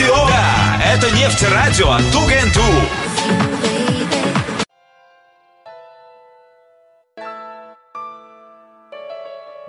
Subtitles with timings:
[0.00, 0.28] радио.
[0.28, 2.62] Да, это нефть радио Тугенту.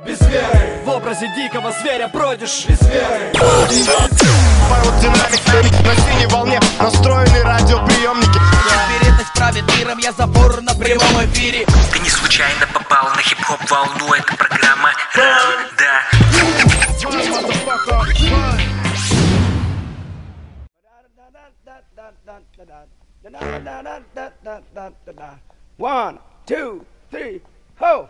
[0.05, 0.81] Без веры.
[0.85, 2.65] В образе дикого зверя бродишь.
[2.67, 3.31] Без веры.
[4.71, 8.39] Аэродинамик на синей волне Настроены радиоприемники.
[8.99, 11.65] Вероятность правит миром, я забор на прямом эфире.
[11.91, 16.20] Ты не случайно попал на хип-хоп волну Это программа да
[25.77, 27.41] One, two, three,
[27.75, 28.09] ho!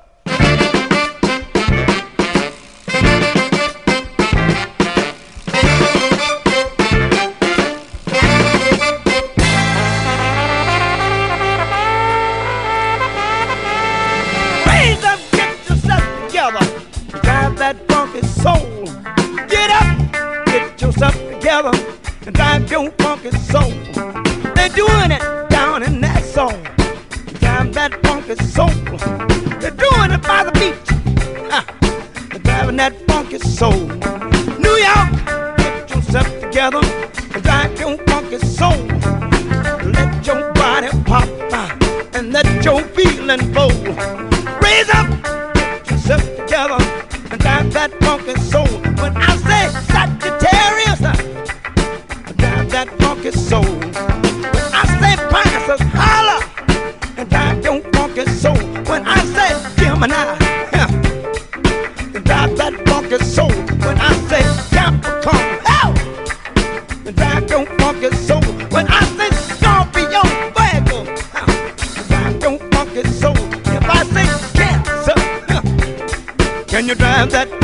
[14.64, 16.66] Please up, get yourself together,
[17.22, 18.86] drive that bumpy soul.
[19.48, 21.72] Get up, get yourself together,
[22.28, 24.01] and drive your funky soul.
[24.62, 26.54] They're doing it down in that soul.
[27.40, 28.70] Drive that funky soul.
[29.60, 30.85] They're doing it by the beach.
[32.30, 33.74] They're driving that funky soul.
[34.60, 35.10] New York,
[35.58, 36.82] get yourself together,
[37.34, 38.77] and drive your funky soul.
[39.98, 41.28] Let your body pop
[42.13, 43.70] and let your feeling flow.
[44.62, 45.10] Raise up,
[45.55, 46.78] get yourself together
[47.32, 48.68] and drive that funky soul.
[49.02, 51.02] When I say Sagittarius,
[52.38, 54.10] drive that funky soul.
[55.72, 56.44] Just holler.
[57.16, 58.54] And I don't want it so
[58.91, 60.13] when I say Gemini.
[60.74, 60.90] Yeah.
[62.13, 63.50] And I that funky soul
[63.86, 64.44] when I say
[64.75, 65.46] Capricorn.
[65.80, 65.94] Oh!
[67.06, 68.41] And I don't want it so
[68.75, 70.24] when I say Scorpio.
[70.58, 70.97] Virgo.
[71.40, 74.28] And I don't want it so if I say
[74.58, 75.19] Cancer.
[76.68, 77.60] Can you drive that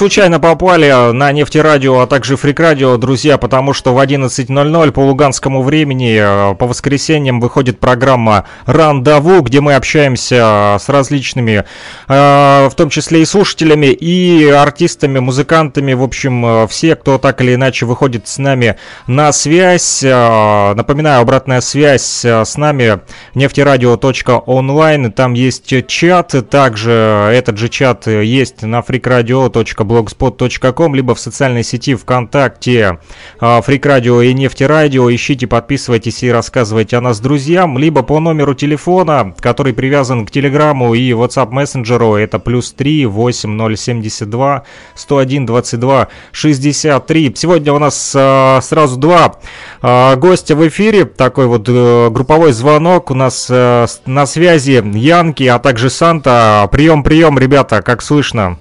[0.00, 6.18] случайно попали на нефтерадио, а также фрик-радио, друзья, потому что в 11.00 по луганскому времени
[6.18, 11.64] э, по воскресеньям выходит программа «Рандаву», где мы общаемся с различными,
[12.08, 17.42] э, в том числе и слушателями, и артистами, музыкантами, в общем, э, все, кто так
[17.42, 18.76] или иначе выходит с нами
[19.06, 20.00] на связь.
[20.02, 23.00] Напоминаю, обратная связь с нами
[23.34, 31.64] нефтерадио.онлайн, там есть чат, также этот же чат есть на freakradio.com freakradio.blogspot.com, либо в социальной
[31.64, 32.98] сети ВКонтакте
[33.40, 35.12] Freak Radio и Нефтерадио.
[35.12, 40.94] Ищите, подписывайтесь и рассказывайте о нас друзьям, либо по номеру телефона, который привязан к Телеграму
[40.94, 42.14] и WhatsApp мессенджеру.
[42.14, 44.64] Это плюс 3 8072
[44.94, 47.32] 101 22 63.
[47.36, 49.36] Сегодня у нас а, сразу два
[49.82, 51.04] а, гостя в эфире.
[51.04, 53.10] Такой вот а, групповой звонок.
[53.10, 56.68] У нас а, на связи Янки, а также Санта.
[56.70, 58.58] Прием, прием, ребята, как слышно?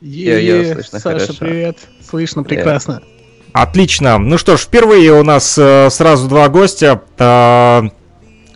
[0.00, 1.34] Е-е, слышно Саша, хорошо.
[1.38, 1.78] привет.
[2.08, 3.00] Слышно прекрасно.
[3.52, 4.18] Отлично.
[4.18, 7.00] Ну что ж, впервые у нас э, сразу два гостя.
[7.18, 7.82] Э,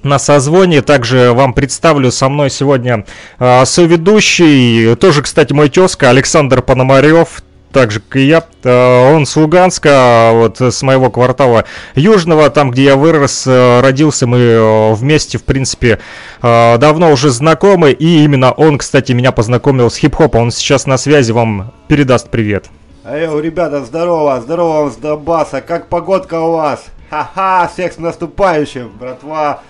[0.02, 0.82] на созвоне.
[0.82, 3.04] Также вам представлю со мной сегодня
[3.38, 8.44] э, соведущий, тоже, кстати, мой тезка Александр Пономарев, так же, как и я.
[8.64, 11.64] Э, он с Луганска, вот с моего квартала
[11.94, 15.98] Южного, там, где я вырос, э, родился, мы э, вместе, в принципе,
[16.42, 17.92] давно уже знакомы.
[17.92, 20.42] И именно он, кстати, меня познакомил с хип-хопом.
[20.42, 22.66] Он сейчас на связи, вам передаст привет.
[23.04, 26.84] Эй, ребята, здорово, здорово вам с Донбасса, как погодка у вас?
[27.10, 29.62] Ха-ха, всех с наступающим, братва.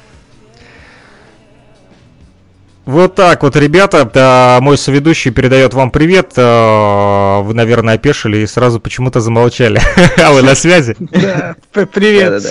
[2.90, 6.32] Вот так вот, ребята, да, мой соведущий передает вам привет.
[6.36, 9.80] Вы, наверное, опешили и сразу почему-то замолчали.
[10.20, 10.96] А вы на связи?
[10.98, 12.42] Да, привет.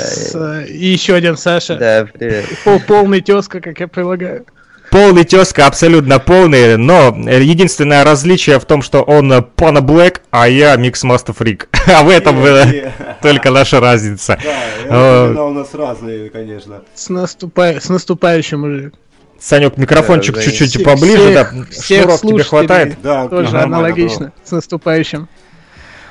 [0.70, 1.76] И еще один Саша.
[1.76, 2.46] Да, привет.
[2.88, 4.46] Полный тезка, как я прилагаю.
[4.92, 10.76] Полный тезка, абсолютно полный, но единственное различие в том, что он Пана Блэк, а я
[10.78, 11.68] Микс Master Freak.
[11.94, 12.38] А в этом
[13.22, 14.40] только наша разница.
[14.88, 16.82] Да, у нас разные, конечно.
[16.96, 18.92] С наступающим уже.
[19.40, 22.98] Санек, микрофончик да, чуть-чуть всех, поближе, да, всех шнуров тебе хватает?
[23.02, 25.28] Да, тоже ага, аналогично, с наступающим.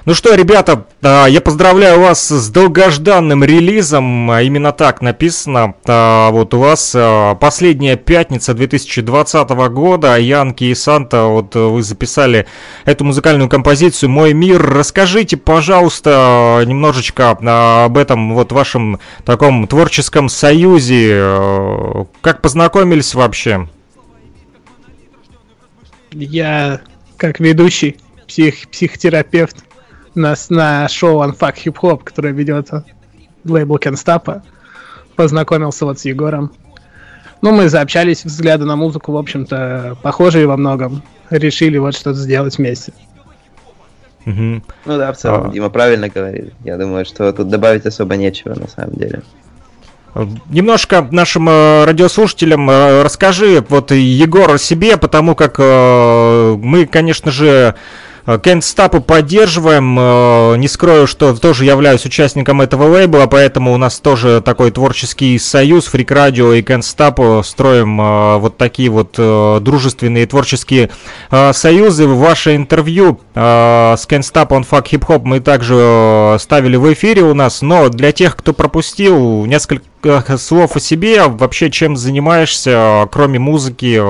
[0.09, 4.31] Ну что, ребята, а, я поздравляю вас с долгожданным релизом.
[4.31, 5.75] А, именно так написано.
[5.87, 6.97] А, вот у вас
[7.39, 10.17] последняя пятница 2020 года.
[10.17, 12.47] Янки и Санта, вот вы записали
[12.87, 14.63] эту музыкальную композицию «Мой мир».
[14.63, 17.33] Расскажите, пожалуйста, немножечко
[17.85, 22.07] об этом вот вашем таком творческом союзе.
[22.23, 23.69] Как познакомились вообще?
[26.13, 26.81] Я
[27.19, 29.68] как ведущий, псих, психотерапевт,
[30.15, 32.71] нас на шоу Unfuck Hip Hop, которое ведет
[33.45, 34.43] лейбл Кенстапа.
[35.17, 36.53] Познакомился вот с Егором.
[37.41, 41.03] Ну, мы заобщались, взгляды на музыку, в общем-то, похожие во многом.
[41.31, 42.93] Решили вот что-то сделать вместе.
[44.27, 44.33] Угу.
[44.35, 45.53] Ну да, в целом, а...
[45.53, 46.53] Дима правильно говорит.
[46.65, 49.23] Я думаю, что тут добавить особо нечего на самом деле.
[50.51, 57.31] Немножко нашим э, радиослушателям э, расскажи, вот Егор о себе, потому как э, мы, конечно
[57.31, 57.77] же,
[58.37, 59.97] Кент Стапу поддерживаем.
[59.99, 65.39] Э, не скрою, что тоже являюсь участником этого лейбла, поэтому у нас тоже такой творческий
[65.39, 70.91] союз, Фрик Радио и Кент Стапу строим э, вот такие вот э, дружественные творческие
[71.53, 72.07] союзы.
[72.07, 77.35] Ваше интервью с Кент Стап on Fuck Hip Hop мы также ставили в эфире у
[77.35, 84.01] нас, но для тех, кто пропустил, несколько слов о себе, вообще чем занимаешься, кроме музыки,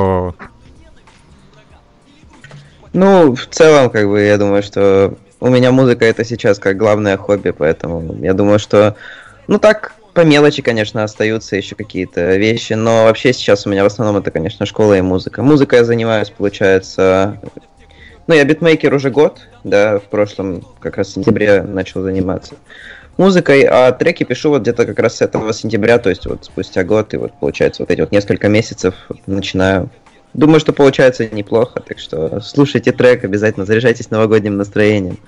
[2.93, 7.17] ну, в целом, как бы, я думаю, что у меня музыка это сейчас как главное
[7.17, 8.97] хобби, поэтому я думаю, что,
[9.47, 13.87] ну так, по мелочи, конечно, остаются еще какие-то вещи, но вообще сейчас у меня в
[13.87, 15.43] основном это, конечно, школа и музыка.
[15.43, 17.39] Музыка я занимаюсь, получается,
[18.27, 22.57] ну, я битмейкер уже год, да, в прошлом, как раз в сентябре начал заниматься
[23.17, 26.85] музыкой, а треки пишу вот где-то как раз с этого сентября, то есть вот спустя
[26.85, 28.95] год, и вот получается вот эти вот несколько месяцев
[29.27, 29.91] начинаю
[30.39, 35.19] Думаю, что получается неплохо, так что слушайте трек, обязательно заряжайтесь новогодним настроением.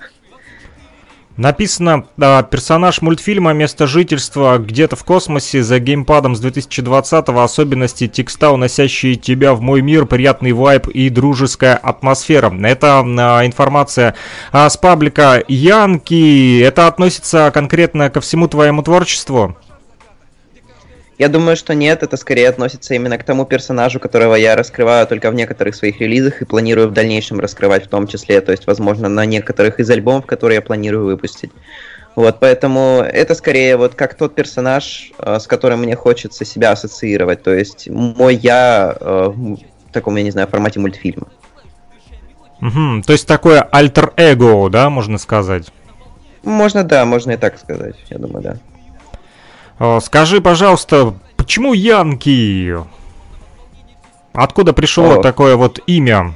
[1.35, 8.51] Написано, э, персонаж мультфильма «Место жительства» где-то в космосе за геймпадом с 2020-го, особенности текста,
[8.51, 12.49] уносящие тебя в мой мир, приятный вайб и дружеская атмосфера.
[12.63, 14.15] Это э, информация
[14.53, 16.61] э, с паблика Янки.
[16.61, 19.57] Это относится конкретно ко всему твоему творчеству?
[21.21, 25.29] Я думаю, что нет, это скорее относится именно к тому персонажу, которого я раскрываю только
[25.29, 29.07] в некоторых своих релизах и планирую в дальнейшем раскрывать в том числе, то есть, возможно,
[29.07, 31.51] на некоторых из альбомов, которые я планирую выпустить.
[32.15, 37.43] Вот, поэтому это скорее вот как тот персонаж, э, с которым мне хочется себя ассоциировать,
[37.43, 39.59] то есть мой я э, в
[39.93, 41.27] таком, я не знаю, формате мультфильма.
[42.61, 45.67] Угу, то есть такое альтер-эго, да, можно сказать?
[46.41, 48.57] Можно, да, можно и так сказать, я думаю, да.
[50.01, 52.75] Скажи, пожалуйста, почему Янки?
[54.33, 55.21] Откуда пришло О.
[55.21, 56.33] такое вот имя?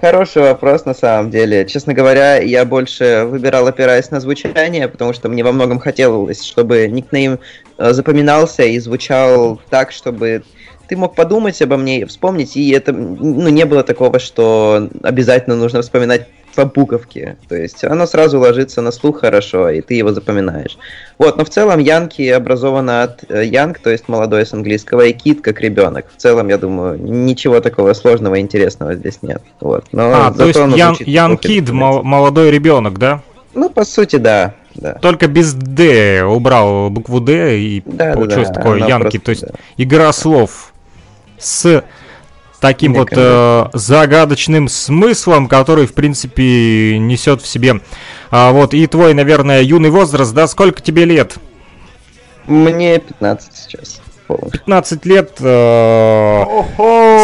[0.00, 1.66] Хороший вопрос на самом деле.
[1.66, 6.86] Честно говоря, я больше выбирал, опираясь на звучание, потому что мне во многом хотелось, чтобы
[6.86, 7.40] никнейм
[7.78, 10.44] э, запоминался и звучал так, чтобы
[10.88, 15.82] ты мог подумать обо мне, вспомнить, и это, ну, не было такого, что обязательно нужно
[15.82, 17.36] вспоминать по буковке.
[17.48, 20.76] То есть оно сразу ложится на слух хорошо, и ты его запоминаешь.
[21.16, 25.12] Вот, но в целом Янки образована от э, Янг, то есть молодой с английского, и
[25.12, 26.06] Кит как ребенок.
[26.16, 29.40] В целом, я думаю, ничего такого сложного и интересного здесь нет.
[29.60, 29.84] Вот.
[29.92, 33.22] Но А, то есть Ян, Ян Кид, молодой ребенок, да?
[33.54, 34.54] Ну, по сути, да.
[34.74, 34.94] да.
[34.94, 39.18] Только без Д убрал букву Д и Да, получилось да, такое Янки.
[39.18, 39.52] просто, То есть да.
[39.76, 40.72] игра слов
[41.38, 41.84] с
[42.60, 47.80] таким вот э, загадочным смыслом, который, в принципе, несет в себе.
[48.30, 51.36] А, вот, и твой, наверное, юный возраст, да, сколько тебе лет?
[52.46, 54.00] Мне 15 сейчас.
[54.28, 54.60] полностью.
[54.60, 55.32] 15 лет.
[55.40, 56.44] Э,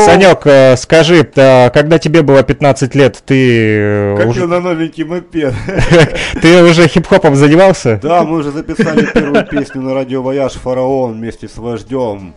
[0.06, 4.60] Санек, э, скажи, э, когда тебе было 15 лет, ты, э, Как уже, я на
[4.60, 5.54] новенький мопед.
[6.42, 8.00] ты уже хип-хопом занимался?
[8.02, 12.34] Да, мы уже записали первую песню на радио Вояж Фараон вместе с вождем.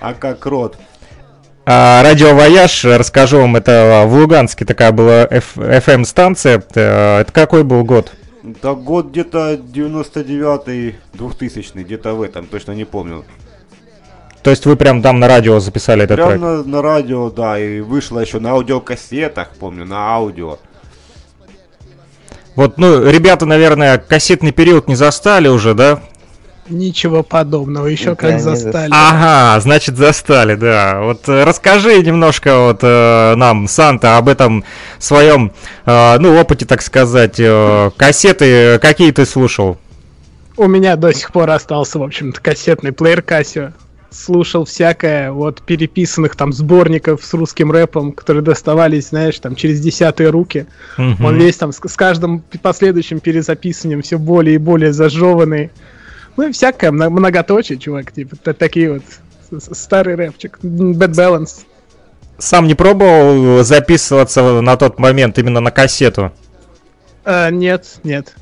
[0.00, 0.76] А как рот.
[1.64, 6.58] А, Радио Вояж, расскажу вам, это в Луганске такая была FM-станция.
[6.58, 8.12] Это какой был год?
[8.42, 13.24] Да год где-то 99-й, 2000 где-то в этом, точно не помню.
[14.42, 16.40] То есть вы прям там на радио записали этот Прям трек?
[16.40, 20.58] на, на радио, да, и вышло еще на аудиокассетах, помню, на аудио.
[22.56, 26.00] Вот, ну, ребята, наверное, кассетный период не застали уже, да?
[26.68, 28.90] Ничего подобного, еще Да, как не застали.
[28.92, 31.00] Ага, значит застали, да.
[31.02, 34.64] Вот э, расскажи немножко вот э, нам, Санта, об этом
[34.98, 35.52] своем,
[35.86, 37.40] э, ну, опыте, так сказать.
[37.40, 39.78] Э, кассеты какие ты слушал?
[40.56, 43.72] У меня до сих пор остался, в общем-то, кассетный плеер Casio.
[44.10, 50.28] Слушал всякое, вот переписанных там сборников с русским рэпом, которые доставались, знаешь, там через десятые
[50.28, 50.66] руки.
[50.98, 51.24] Мгм.
[51.24, 55.70] Он весь там с, с каждым последующим перезаписыванием все более и более зажеванный.
[56.36, 59.02] Ну и всякое, мно- многоточие, чувак, типа, такие вот
[59.74, 60.58] старый рэпчик.
[60.62, 61.64] Bad Balance.
[62.38, 66.32] Сам не пробовал записываться на тот момент именно на кассету?
[67.24, 68.34] А, нет, нет.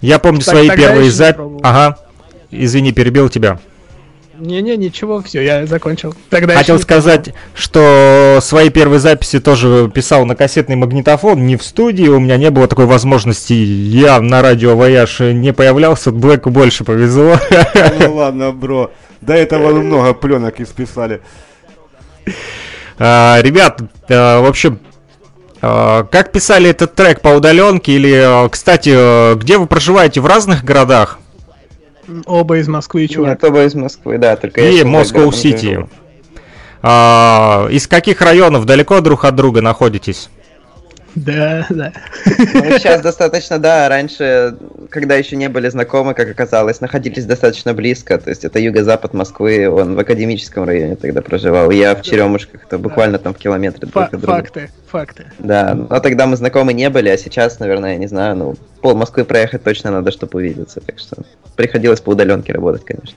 [0.00, 1.60] Я помню Так- свои первые записи.
[1.62, 1.98] Ага.
[2.50, 3.58] Извини, перебил тебя.
[4.38, 6.14] Не-не, ничего, все, я закончил.
[6.30, 11.56] Тогда Хотел еще не сказать, что свои первые записи тоже писал на кассетный магнитофон, не
[11.56, 16.50] в студии, у меня не было такой возможности, я на радио Вояж не появлялся, Блэку
[16.50, 17.36] больше повезло.
[18.00, 18.92] Ну ладно, бро.
[19.20, 21.20] До этого много пленок исписали.
[22.98, 24.78] А, Ребят, а, в общем,
[25.60, 30.64] а, как писали этот трек по удаленке или, а, кстати, где вы проживаете, в разных
[30.64, 31.18] городах?
[32.26, 33.30] Оба из Москвы, чувак.
[33.42, 35.66] Нет, оба из Москвы, да, только И сейчас за Москва городом Сити.
[35.74, 35.88] живу.
[36.82, 40.30] А, Из каких районов далеко друг от друга находитесь?
[41.14, 41.92] Да, да.
[42.26, 44.56] Ну, сейчас достаточно, да, раньше,
[44.90, 49.68] когда еще не были знакомы, как оказалось, находились достаточно близко, то есть это юго-запад Москвы,
[49.68, 53.94] он в академическом районе тогда проживал, я в Черемушках, это буквально там в километре друг
[53.94, 54.26] Фа- от друга.
[54.26, 55.26] факты, факты.
[55.38, 58.94] Да, но тогда мы знакомы не были, а сейчас, наверное, я не знаю, ну, пол
[58.94, 61.16] Москвы проехать точно надо, чтобы увидеться, так что
[61.56, 63.16] приходилось по удаленке работать, конечно.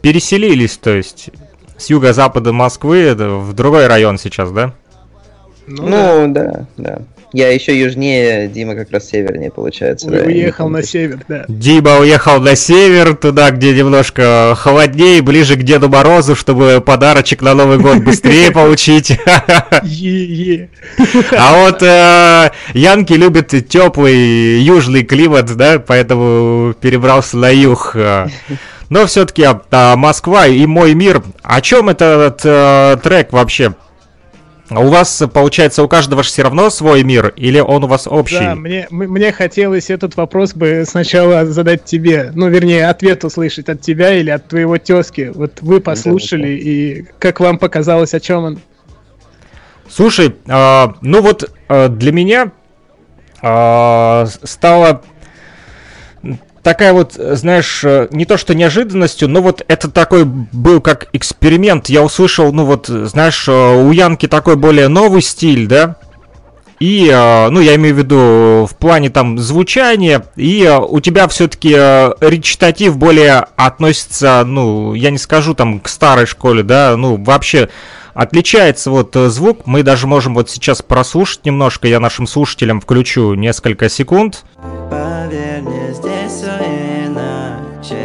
[0.00, 1.30] Переселились, то есть,
[1.76, 4.72] с юго-запада Москвы в другой район сейчас, да?
[5.66, 6.26] Ну, да.
[6.26, 7.02] Ну, да, да.
[7.32, 10.10] Я еще южнее, Дима как раз севернее, получается.
[10.10, 11.44] Да, Уехал на север, да.
[11.48, 17.54] Дима уехал на север, туда, где немножко холоднее, ближе к Деду Морозу, чтобы подарочек на
[17.54, 19.10] Новый год быстрее получить.
[19.82, 20.68] Е-е.
[21.32, 27.96] А вот э, Янки любит теплый южный климат, да, поэтому перебрался на юг.
[28.90, 31.22] Но все-таки Москва и мой мир.
[31.42, 33.72] О чем этот э, трек вообще?
[34.76, 38.38] У вас, получается, у каждого же все равно свой мир, или он у вас общий?
[38.38, 42.30] Да, мне, мне хотелось этот вопрос бы сначала задать тебе.
[42.34, 45.32] Ну, вернее, ответ услышать от тебя или от твоего тезки.
[45.34, 48.60] Вот вы послушали, и как вам показалось, о чем он?
[49.88, 52.52] Слушай, а, ну вот а, для меня
[53.42, 55.02] а, с- стало
[56.62, 61.08] такая вот, э, знаешь, э, не то что неожиданностью, но вот это такой был как
[61.12, 61.88] эксперимент.
[61.88, 65.96] Я услышал, ну вот, э, знаешь, у Янки такой более новый стиль, да?
[66.80, 72.98] И, ну, я имею в виду в плане там звучания, и у тебя все-таки речитатив
[72.98, 77.68] более относится, ну, я не скажу там к старой школе, да, ну, вообще
[78.14, 79.60] отличается вот звук.
[79.64, 84.44] Мы даже можем вот сейчас прослушать немножко, я нашим слушателям включу несколько секунд.
[84.92, 86.50] Поверь мне, здесь все
[87.06, 87.96] иначе.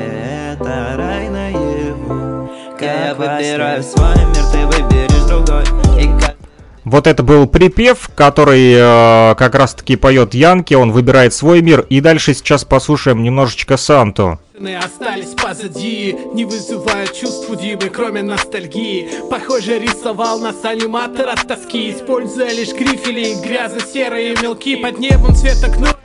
[0.54, 2.50] Это рай наяву.
[2.80, 5.64] Я выбираю свой мир, ты выберешь другой.
[6.02, 6.38] И как
[6.86, 11.82] Вот это был припев, который э, как раз таки поет Янки, он выбирает свой мир.
[11.90, 14.40] И дальше сейчас послушаем немножечко Санту.
[14.58, 19.10] остались позади Не вызывают чувств у Димы, кроме ностальгии.
[19.30, 21.92] Похоже, рисовал нас аниматор от тоски.
[21.92, 25.98] Используя лишь грифели, грязно-серые мелки Под небом цвета кнут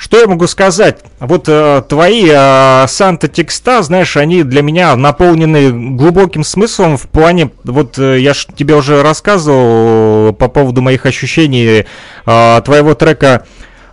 [0.00, 1.00] Что я могу сказать?
[1.18, 7.50] Вот э, твои э, Санта текста, знаешь, они для меня наполнены глубоким смыслом в плане,
[7.64, 11.84] вот э, я ж тебе уже рассказывал по поводу моих ощущений
[12.24, 13.44] э, твоего трека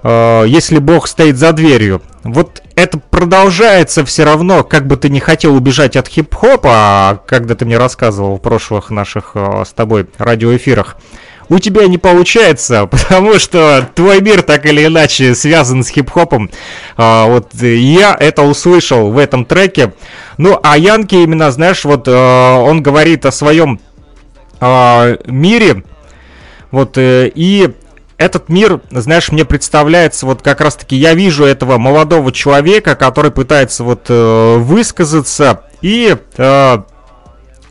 [0.01, 2.01] э, «Если Бог стоит за дверью».
[2.23, 7.65] Вот это продолжается все равно, как бы ты не хотел убежать от хип-хопа, когда ты
[7.65, 10.95] мне рассказывал в прошлых наших э, с тобой радиоэфирах
[11.49, 16.49] у тебя не получается, потому что твой мир так или иначе связан с хип-хопом.
[16.95, 19.93] А, вот я это услышал в этом треке.
[20.37, 23.79] Ну, а Янки именно, знаешь, вот а, он говорит о своем
[24.59, 25.83] а, мире.
[26.71, 27.69] Вот, э, и
[28.17, 33.83] этот мир, знаешь, мне представляется, вот как раз-таки я вижу этого молодого человека, который пытается
[33.83, 36.77] вот э, высказаться и э,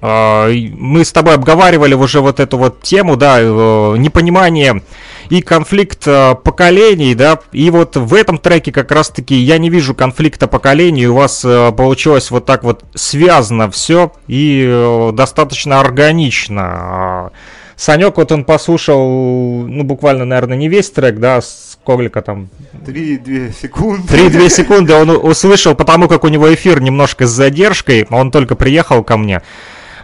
[0.00, 4.82] мы с тобой обговаривали уже вот эту вот тему, да, э, непонимание
[5.30, 9.94] и конфликт э, поколений, да, и вот в этом треке как раз-таки я не вижу
[9.94, 16.62] конфликта поколений, у вас э, получилось вот так вот связано все и достаточно органично.
[16.62, 17.30] А,
[17.76, 22.48] Санек, вот он послушал, ну, буквально, наверное, не весь трек, да, сколько там?
[22.84, 24.08] Три-две секунды.
[24.08, 29.04] Три-две секунды он услышал, потому как у него эфир немножко с задержкой, он только приехал
[29.04, 29.42] ко мне.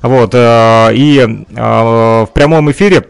[0.02, 3.04] Вот, э, и э, в прямом эфире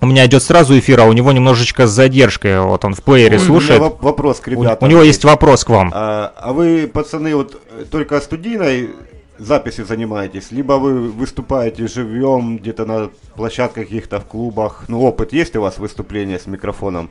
[0.00, 2.60] у меня идет сразу эфир, а у него немножечко с задержкой.
[2.60, 3.80] Вот он в плеере Ой, слушает.
[3.80, 4.78] У меня вопрос к ребятам.
[4.80, 5.90] У, у него есть вопрос к вам.
[5.94, 7.60] А, а вы, пацаны, вот
[7.90, 8.90] только студийной
[9.38, 14.84] записью занимаетесь, либо вы выступаете живьем где-то на площадках каких-то в клубах?
[14.88, 17.10] Ну, опыт есть у вас выступления с микрофоном?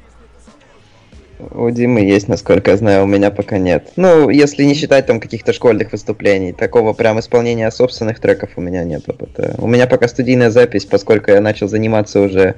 [1.40, 3.92] У Димы есть, насколько я знаю, у меня пока нет.
[3.96, 8.84] Ну, если не считать там каких-то школьных выступлений, такого прям исполнения собственных треков у меня
[8.84, 9.56] нет опыта.
[9.58, 12.56] У меня пока студийная запись, поскольку я начал заниматься уже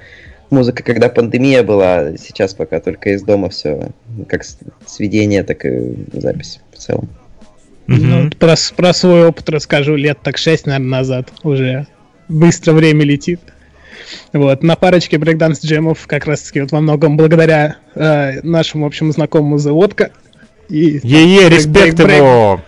[0.50, 3.90] музыкой, когда пандемия была, сейчас пока только из дома все,
[4.28, 4.44] как
[4.86, 7.10] сведение, так и запись в целом.
[7.88, 11.88] Ну, про, про свой опыт расскажу лет так шесть, наверное, назад уже.
[12.28, 13.40] Быстро время летит.
[14.34, 19.12] Вот, на парочке брейкданс джемов как раз таки вот во многом благодаря э, нашему общему
[19.12, 20.12] знакомому Заводка.
[20.70, 22.62] И Е-е, респект ему!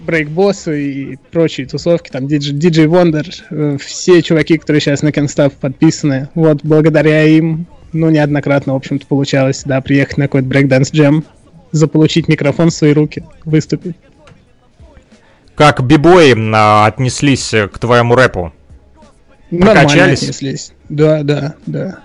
[0.00, 6.28] Брейкбоссу и прочие тусовки, там DJ, DJ Wonder, все чуваки, которые сейчас на Canstaff подписаны,
[6.34, 11.24] вот благодаря им, ну, неоднократно, в общем-то, получалось, да, приехать на какой-то брейкданс джем,
[11.70, 13.94] заполучить микрофон в свои руки, выступить.
[15.54, 18.52] Как бибои а, отнеслись к твоему рэпу?
[19.60, 20.22] Покачались?
[20.22, 20.72] Отнеслись.
[20.88, 21.98] Да, да, да.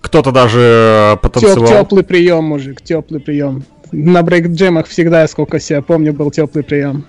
[0.00, 1.66] Кто-то даже потанцевал.
[1.66, 3.64] Теп, теплый прием, мужик, теплый прием.
[3.90, 7.04] На брейк-джемах всегда, сколько себя помню, был теплый прием.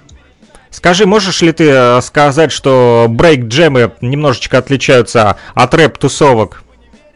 [0.72, 6.64] Скажи, можешь ли ты э, сказать, что брейк-джемы немножечко отличаются от рэп-тусовок?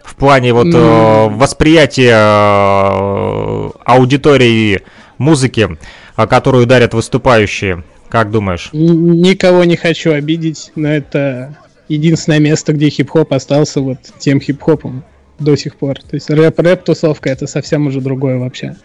[0.04, 1.36] В плане вот mm.
[1.38, 4.82] восприятия э, аудитории
[5.18, 5.78] музыки,
[6.15, 7.84] которую дарят выступающие.
[8.10, 8.70] Как думаешь?
[8.72, 15.04] Никого не хочу обидеть, но это единственное место, где хип-хоп остался вот тем хип-хопом
[15.39, 16.02] до сих пор.
[16.02, 18.76] То есть рэп-рэп-тусовка это совсем уже другое вообще.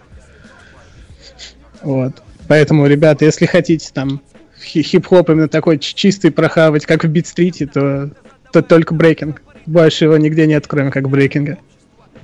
[1.83, 2.23] Вот.
[2.49, 4.21] Поэтому, ребята, если хотите там
[4.63, 8.11] хип-хоп именно такой чистый прохавать, как в Бит-стрите, то,
[8.53, 9.43] то только брейкинг.
[9.67, 11.59] Больше его нигде нет, кроме как брейкинга.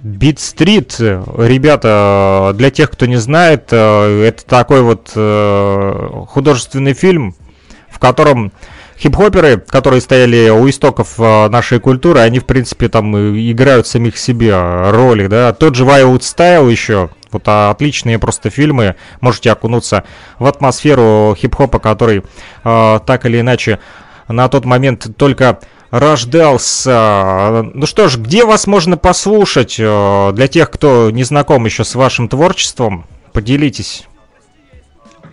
[0.03, 7.35] Street, ребята, для тех, кто не знает, э, это такой вот э, художественный фильм,
[7.89, 8.53] в котором
[8.99, 14.55] хип-хоперы, которые стояли у истоков э, нашей культуры, они, в принципе, там играют самих себе
[14.91, 15.53] роли, да.
[15.53, 20.05] Тот же Wild Style еще, вот а, отличные просто фильмы, можете окунуться
[20.39, 22.23] в атмосферу хип-хопа, который
[22.65, 23.79] э, так или иначе
[24.29, 27.65] на тот момент только рождался.
[27.75, 31.95] Ну что ж, где вас можно послушать э, для тех, кто не знаком еще с
[31.95, 33.07] вашим творчеством?
[33.33, 34.05] Поделитесь.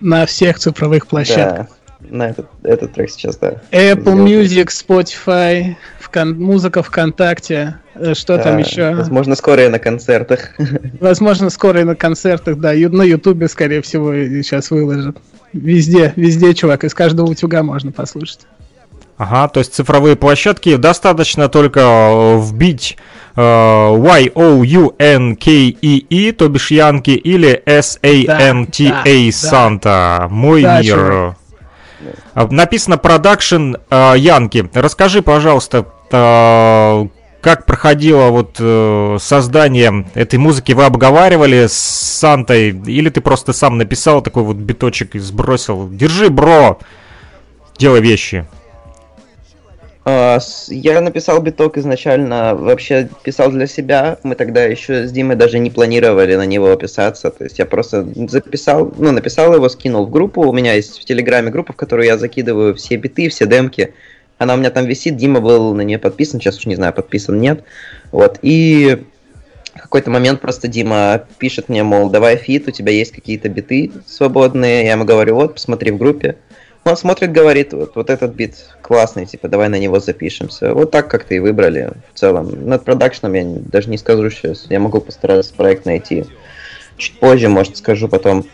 [0.01, 1.69] На всех цифровых площадках.
[1.69, 3.61] Да на этот, этот трек сейчас, да.
[3.71, 8.93] Apple Music, Spotify, вкон, музыка ВКонтакте, э, что да, там еще?
[8.95, 10.49] Возможно, скоро и на концертах.
[10.99, 12.73] Возможно, скоро и на концертах, да.
[12.73, 15.17] На Ютубе, скорее всего, сейчас выложат.
[15.53, 18.41] Везде, везде, чувак, из каждого утюга можно послушать.
[19.17, 22.97] Ага, то есть цифровые площадки достаточно только э, вбить
[23.35, 24.31] э, Y-O-U-N-K-E-E,
[26.31, 30.95] то бишь Янки, или S-A-N-T-A, Санта, мой да, мир.
[30.95, 31.37] Чувак.
[32.33, 33.79] А, написано Production
[34.17, 34.69] Янки.
[34.73, 35.85] Расскажи, пожалуйста,
[37.43, 40.71] как проходило вот э, создание этой музыки?
[40.71, 42.69] Вы обговаривали с Сантой?
[42.69, 45.89] Или ты просто сам написал такой вот биточек и сбросил?
[45.89, 46.79] Держи, бро!
[47.77, 48.47] Делай вещи.
[50.05, 54.17] А, Я написал биток изначально, вообще писал для себя.
[54.23, 57.29] Мы тогда еще с Димой даже не планировали на него писаться.
[57.31, 60.41] То есть я просто записал, ну, написал его, скинул в группу.
[60.41, 63.93] У меня есть в Телеграме группа, в которую я закидываю все биты, все демки.
[64.37, 67.39] Она у меня там висит, Дима был на нее подписан, сейчас уж не знаю, подписан
[67.39, 67.63] нет.
[68.11, 69.05] Вот, и
[69.75, 73.91] в какой-то момент просто Дима пишет мне, мол, давай фит, у тебя есть какие-то биты
[74.05, 74.85] свободные.
[74.85, 76.35] Я ему говорю, вот, посмотри в группе.
[76.85, 80.73] Он смотрит, говорит, вот, вот этот бит классный, типа, давай на него запишемся.
[80.73, 82.67] Вот так как-то и выбрали в целом.
[82.67, 84.65] Над продакшном я даже не скажу сейчас.
[84.69, 86.25] Я могу постараться проект найти
[86.97, 88.45] чуть позже, может, скажу потом,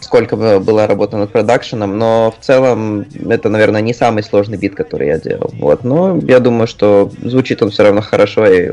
[0.00, 4.74] сколько бы была работа над продакшеном, но в целом это, наверное, не самый сложный бит,
[4.74, 5.50] который я делал.
[5.54, 8.72] Вот, но я думаю, что звучит он все равно хорошо, и,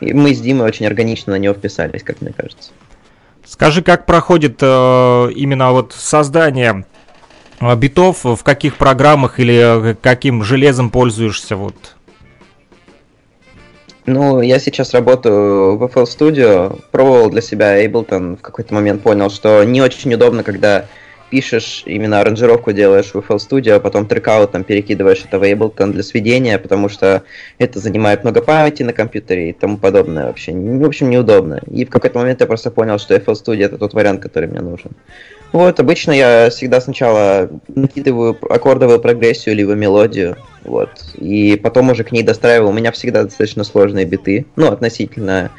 [0.00, 2.70] и мы с Димой очень органично на него вписались, как мне кажется.
[3.44, 6.84] Скажи, как проходит э, именно вот создание
[7.76, 11.56] битов, в каких программах или э, каким железом пользуешься?
[11.56, 11.74] Вот.
[14.06, 19.28] Ну, я сейчас работаю в FL Studio, пробовал для себя Ableton, в какой-то момент понял,
[19.28, 20.86] что не очень удобно, когда
[21.30, 25.92] пишешь, именно аранжировку делаешь в FL Studio, а потом трекаут там перекидываешь это в Ableton
[25.92, 27.22] для сведения, потому что
[27.58, 30.52] это занимает много памяти на компьютере и тому подобное вообще.
[30.52, 31.60] В общем, неудобно.
[31.70, 34.60] И в какой-то момент я просто понял, что FL Studio это тот вариант, который мне
[34.60, 34.92] нужен.
[35.52, 42.12] Вот, обычно я всегда сначала накидываю аккордовую прогрессию либо мелодию, вот, и потом уже к
[42.12, 42.68] ней достраиваю.
[42.68, 45.50] У меня всегда достаточно сложные биты, ну, относительно,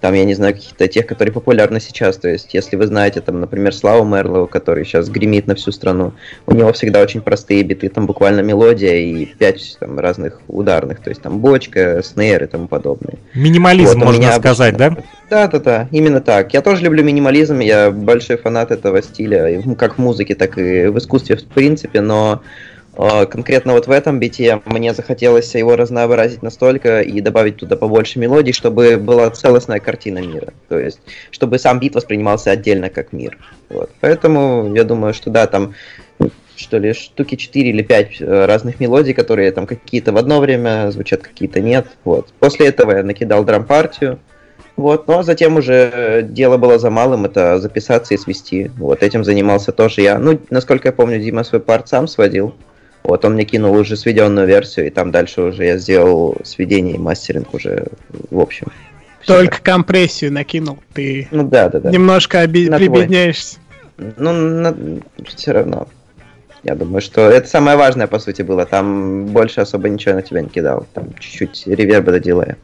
[0.00, 2.16] там, я не знаю, каких-то тех, которые популярны сейчас.
[2.16, 6.12] То есть, если вы знаете, там, например, Славу Мерлоу, который сейчас гремит на всю страну,
[6.46, 11.10] у него всегда очень простые биты, там буквально мелодия и пять там, разных ударных, то
[11.10, 13.14] есть там бочка, снейр и тому подобное.
[13.34, 14.96] Минимализм, Вот, можно сказать, да?
[15.30, 16.52] Да, да, да, именно так.
[16.54, 20.98] Я тоже люблю минимализм, я большой фанат этого стиля, как в музыке, так и в
[20.98, 22.42] искусстве в принципе, но
[22.96, 28.52] конкретно вот в этом бите мне захотелось его разнообразить настолько и добавить туда побольше мелодий,
[28.52, 30.52] чтобы была целостная картина мира.
[30.68, 33.38] То есть, чтобы сам бит воспринимался отдельно как мир.
[33.68, 33.90] Вот.
[34.00, 35.74] Поэтому я думаю, что да, там
[36.56, 41.22] что ли, штуки 4 или 5 разных мелодий, которые там какие-то в одно время звучат,
[41.22, 41.86] какие-то нет.
[42.04, 42.32] Вот.
[42.38, 44.18] После этого я накидал драм-партию,
[44.76, 48.70] вот, но затем уже э, дело было за малым, это записаться и свести.
[48.76, 50.18] Вот, этим занимался тоже я.
[50.18, 52.54] Ну, насколько я помню, Дима свой парт сам сводил.
[53.06, 56.98] Вот, он мне кинул уже сведенную версию, и там дальше уже я сделал сведение и
[56.98, 57.86] мастеринг уже
[58.30, 58.66] в общем.
[59.24, 60.78] Только компрессию накинул.
[60.92, 61.90] Ты Ну да, да, да.
[61.90, 62.90] немножко оби- На твой.
[62.90, 63.58] прибедняешься.
[63.96, 64.72] Ну,
[65.24, 65.86] все равно.
[66.64, 68.66] Я думаю, что это самое важное, по сути, было.
[68.66, 70.84] Там больше особо ничего на тебя не кидал.
[70.92, 72.56] Там чуть-чуть реверба доделая.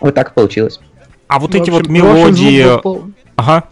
[0.00, 0.80] Вот так получилось.
[1.28, 2.62] А вот В эти вот общем- в общем, мелодии...
[2.62, 3.64] звук был Ага.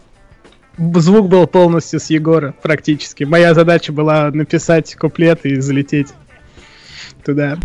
[0.77, 3.23] Звук был полностью с Егора, практически.
[3.23, 6.09] Моя задача была написать куплет и залететь
[7.23, 7.57] туда.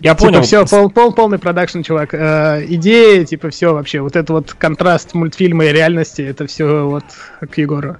[0.00, 0.42] Я типа, понял.
[0.42, 2.14] все, пол, пол- полный продакшн, чувак.
[2.14, 4.00] Э, идея, типа, все вообще.
[4.00, 7.04] Вот это вот контраст мультфильма и реальности, это все вот
[7.48, 7.96] к Егору.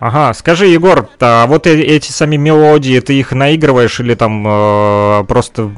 [0.00, 5.24] Ага, скажи, Егор, а вот э- эти сами мелодии, ты их наигрываешь или там э,
[5.24, 5.70] просто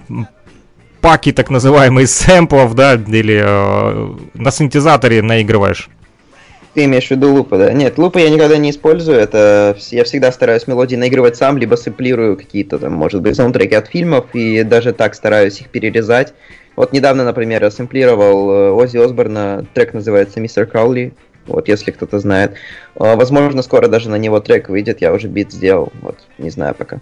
[1.01, 5.91] паки так называемые сэмплов, да, или э, на синтезаторе наигрываешь?
[6.75, 7.73] Ты имеешь в виду лупы, да?
[7.73, 9.19] Нет, лупы я никогда не использую.
[9.19, 13.89] Это я всегда стараюсь мелодии наигрывать сам, либо сэмплирую какие-то там, может быть, саундтреки от
[13.89, 16.33] фильмов, и даже так стараюсь их перерезать.
[16.75, 21.13] Вот недавно, например, я сэмплировал э, Оззи Осборна, трек называется «Мистер Краули»,
[21.47, 22.53] вот, если кто-то знает.
[22.95, 26.75] Э, Возможно, скоро даже на него трек выйдет, я уже бит сделал, вот, не знаю
[26.75, 27.01] пока.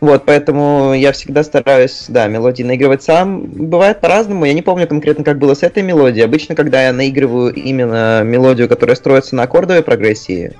[0.00, 3.42] Вот, поэтому я всегда стараюсь, да, мелодии наигрывать сам.
[3.42, 6.24] Бывает по-разному, я не помню конкретно, как было с этой мелодией.
[6.24, 10.56] Обычно, когда я наигрываю именно мелодию, которая строится на аккордовой прогрессии,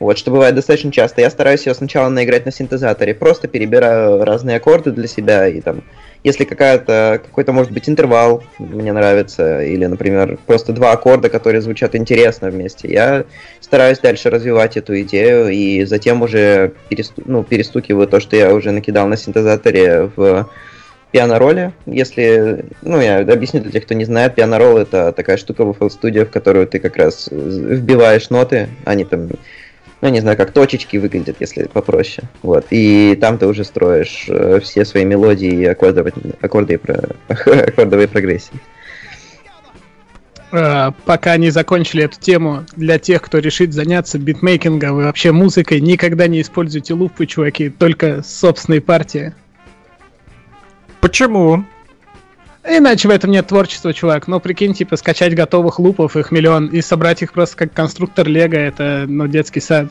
[0.00, 4.56] вот, что бывает достаточно часто, я стараюсь ее сначала наиграть на синтезаторе, просто перебираю разные
[4.56, 5.82] аккорды для себя, и там,
[6.24, 11.94] если какая-то, какой-то, может быть, интервал мне нравится, или, например, просто два аккорда, которые звучат
[11.94, 13.24] интересно вместе, я
[13.60, 18.72] стараюсь дальше развивать эту идею, и затем уже пересту- ну, перестукиваю то, что я уже
[18.72, 20.48] накидал на синтезаторе в
[21.10, 21.72] пиано-роле.
[21.86, 25.88] Если, ну, я объясню для тех, кто не знает, пиано-ролл это такая штука в FL
[25.88, 29.28] Studio, в которую ты как раз вбиваешь ноты, они там,
[30.00, 32.28] ну, не знаю, как точечки выглядят, если попроще.
[32.42, 32.66] Вот.
[32.70, 38.06] И там ты уже строишь э, все свои мелодии и аккордовые, аккорды и про- аккордовые
[38.06, 38.54] прогрессии.
[40.52, 45.80] Э, пока не закончили эту тему, для тех, кто решит заняться битмейкингом и вообще музыкой,
[45.80, 49.34] никогда не используйте лупы, чуваки, только собственные партии.
[51.00, 51.64] Почему?
[52.66, 54.26] Иначе в этом нет творчества, чувак.
[54.28, 58.54] Ну, прикинь, типа, скачать готовых лупов, их миллион, и собрать их просто как конструктор Лего,
[58.56, 59.88] это, ну, детский сад.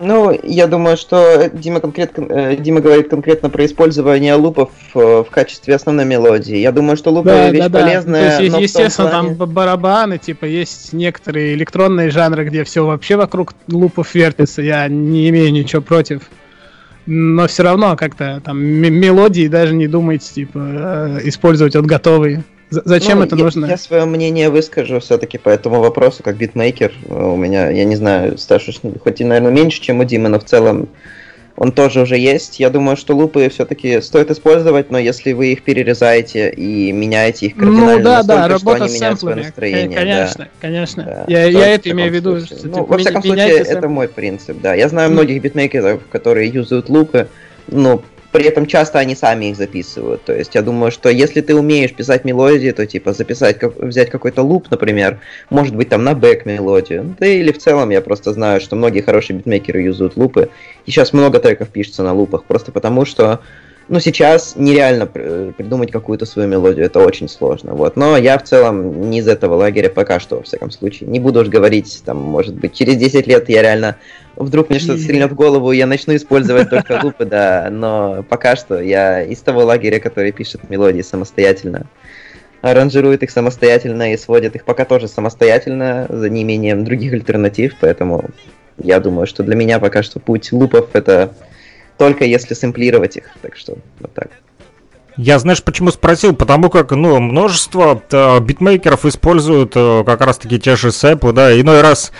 [0.00, 5.30] Ну, я думаю, что Дима, конкретно, э, Дима говорит конкретно про использование лупов э, в
[5.30, 6.56] качестве основной мелодии.
[6.56, 7.80] Я думаю, что лупы Да, вещь да, да.
[7.80, 8.36] полезная.
[8.36, 13.16] То есть, но естественно, плане- там барабаны, типа, есть некоторые электронные жанры, где все вообще
[13.16, 14.62] вокруг лупов вертится.
[14.62, 16.22] Я не имею ничего против.
[17.10, 22.44] Но все равно как-то там мелодии даже не думайте, типа, э, использовать вот готовые.
[22.68, 23.64] Зачем Ну, это я, нужно?
[23.64, 26.92] Я свое мнение выскажу все-таки по этому вопросу, как битмейкер.
[27.08, 28.68] У меня, я не знаю, стаж
[29.02, 30.90] хоть и, наверное, меньше, чем у Димы, но в целом
[31.60, 32.60] он тоже уже есть.
[32.60, 37.56] Я думаю, что лупы все-таки стоит использовать, но если вы их перерезаете и меняете их
[37.56, 39.98] кардинально Ну да, да, настолько, что работа они с меняют свое настроение.
[39.98, 40.50] Конечно, да.
[40.60, 41.02] конечно.
[41.02, 42.38] Да, Я, я это имею в виду.
[42.40, 44.74] что, Ну, типа, во всяком случае, это сэмп- мой принцип, да.
[44.74, 45.14] Я знаю Мгм.
[45.16, 47.26] многих битмейкеров, которые юзают лупы,
[47.66, 50.24] но при этом часто они сами их записывают.
[50.24, 54.10] То есть я думаю, что если ты умеешь писать мелодии, то типа записать, как- взять
[54.10, 57.16] какой-то луп, например, может быть там на бэк мелодию.
[57.18, 60.50] Да или в целом я просто знаю, что многие хорошие битмейкеры юзают лупы.
[60.84, 63.40] И сейчас много треков пишется на лупах, просто потому что
[63.88, 67.96] ну, сейчас нереально пр- придумать какую-то свою мелодию, это очень сложно, вот.
[67.96, 71.08] Но я в целом не из этого лагеря пока что, во всяком случае.
[71.08, 73.96] Не буду уж говорить, там, может быть, через 10 лет я реально
[74.36, 78.80] вдруг мне что-то стрельнет в голову, я начну использовать только лупы, да, но пока что
[78.80, 81.86] я из того лагеря, который пишет мелодии самостоятельно,
[82.60, 88.26] аранжирует их самостоятельно и сводит их пока тоже самостоятельно, за неимением других альтернатив, поэтому
[88.76, 91.32] я думаю, что для меня пока что путь лупов это
[91.98, 94.30] только если сэмплировать их, так что вот так.
[95.16, 96.32] Я, знаешь, почему спросил?
[96.32, 101.80] Потому как, ну, множество э, битмейкеров используют э, как раз-таки те же сэплы, да, иной
[101.80, 102.12] раз,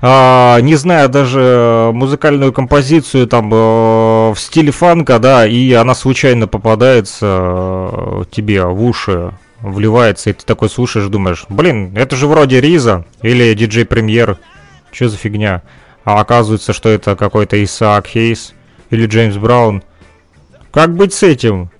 [0.00, 6.46] а, не зная даже музыкальную композицию там э, в стиле фанка, да, и она случайно
[6.46, 12.60] попадается э, тебе в уши, вливается, и ты такой слушаешь, думаешь, блин, это же вроде
[12.60, 14.38] Риза или диджей Премьер,
[14.92, 15.62] что за фигня?
[16.04, 18.52] А оказывается, что это какой-то Исаак Хейс
[18.94, 19.82] или Джеймс Браун.
[20.70, 21.70] Как быть с этим?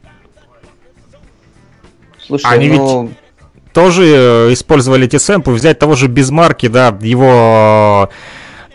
[2.18, 3.16] Слушай, Они ну, ведь
[3.72, 8.14] тоже э, использовали эти сэмплы, взять того же Безмарки, да, его э,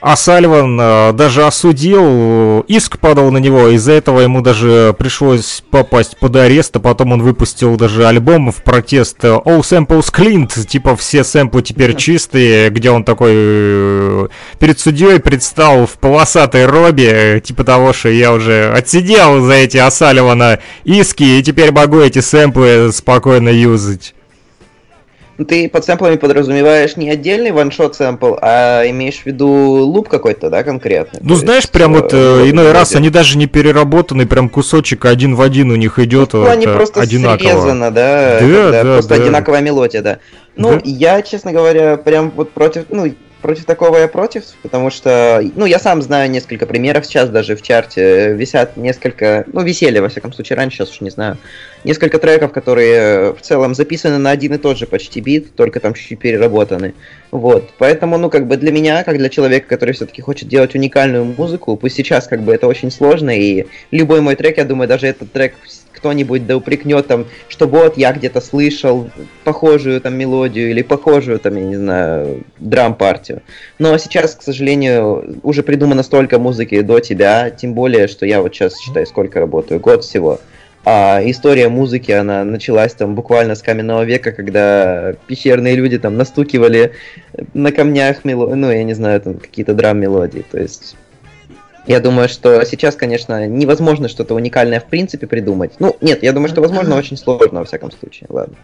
[0.01, 6.17] а Сальван э, даже осудил, иск подал на него, из-за этого ему даже пришлось попасть
[6.17, 10.95] под арест, а потом он выпустил даже альбом в протест э, All Samples Cleaned, типа
[10.95, 17.63] все сэмплы теперь чистые, где он такой э, перед судьей предстал в полосатой робе, типа
[17.63, 23.49] того, что я уже отсидел за эти Асаливана иски, и теперь могу эти сэмплы спокойно
[23.49, 24.13] юзать.
[25.45, 30.63] Ты под сэмплами подразумеваешь не отдельный ваншот сэмпл, а имеешь в виду луп какой-то, да,
[30.63, 31.19] конкретный?
[31.23, 34.49] Ну, знаешь, есть, прям э, вот э, ну, иной раз они даже не переработаны, прям
[34.49, 37.49] кусочек один в один у них идет Ну, вот, они э, просто одинаково.
[37.49, 39.23] срезано, да, Да, да, просто да.
[39.23, 40.19] одинаковая мелодия, да.
[40.55, 40.81] Ну, Да.
[40.83, 45.79] я, честно говоря, прям вот против, ну, против такого я против, потому что, ну, я
[45.79, 50.33] сам знаю несколько примеров, сейчас даже в чарте э, висят несколько, ну, висели, во всяком
[50.33, 51.37] случае, раньше, сейчас уж не знаю,
[51.83, 55.79] несколько треков, которые э, в целом записаны на один и тот же почти бит, только
[55.79, 56.93] там чуть-чуть переработаны.
[57.31, 61.25] Вот, поэтому, ну, как бы для меня, как для человека, который все-таки хочет делать уникальную
[61.25, 65.07] музыку, пусть сейчас как бы это очень сложно, и любой мой трек, я думаю, даже
[65.07, 65.53] этот трек
[65.99, 69.09] кто-нибудь да упрекнет там, что вот я где-то слышал
[69.43, 73.41] похожую там мелодию или похожую там, я не знаю, драм-партию.
[73.77, 78.55] Но сейчас, к сожалению, уже придумано столько музыки до тебя, тем более, что я вот
[78.55, 80.39] сейчас, считай, сколько работаю, год всего.
[80.85, 86.93] А история музыки, она началась там буквально с каменного века, когда пещерные люди там настукивали
[87.53, 88.55] на камнях, мело...
[88.55, 90.45] ну, я не знаю, там какие-то драм-мелодии.
[90.49, 90.95] То есть
[91.87, 95.73] я думаю, что сейчас, конечно, невозможно что-то уникальное в принципе придумать.
[95.79, 98.27] Ну, нет, я думаю, что возможно очень сложно, во всяком случае.
[98.29, 98.55] Ладно.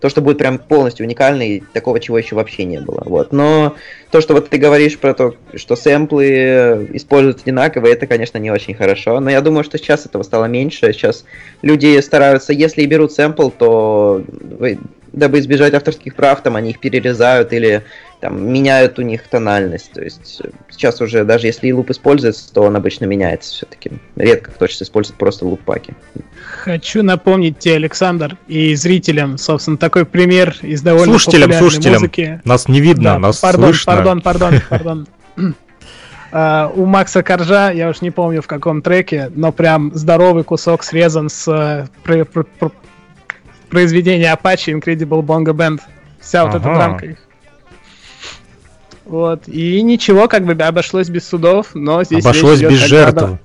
[0.00, 3.02] То, что будет прям полностью уникально, и такого, чего еще вообще не было.
[3.06, 3.32] Вот.
[3.32, 3.74] Но
[4.10, 8.74] то, что вот ты говоришь про то, что сэмплы используют одинаково, это, конечно, не очень
[8.74, 9.18] хорошо.
[9.20, 10.92] Но я думаю, что сейчас этого стало меньше.
[10.92, 11.24] Сейчас
[11.62, 14.78] люди стараются, если и берут сэмпл, то вы-
[15.12, 17.82] дабы избежать авторских прав, там они их перерезают или
[18.20, 19.92] там меняют у них тональность.
[19.92, 23.92] То есть э, сейчас уже даже если и луп используется, то он обычно меняется все-таки.
[24.16, 25.94] Редко кто сейчас использует просто луп-паки.
[26.62, 32.40] Хочу напомнить тебе, Александр, и зрителям, собственно, такой пример из довольно Слушателям, популярной слушателям, музыки.
[32.44, 33.92] нас не видно, Да, нас пардон, слышно.
[33.94, 35.06] пардон, пардон, пардон.
[36.32, 40.82] А, у Макса Коржа, я уж не помню в каком треке, но прям здоровый кусок
[40.82, 42.72] срезан с э, про- про- про-
[43.68, 45.80] произведения Apache Incredible Bongo Band.
[46.20, 46.74] Вся вот эта Ага.
[46.76, 47.18] драмка их.
[49.04, 49.48] Вот.
[49.48, 53.20] И ничего, как бы обошлось без судов, но здесь Обошлось без жертв.
[53.20, 53.38] надо.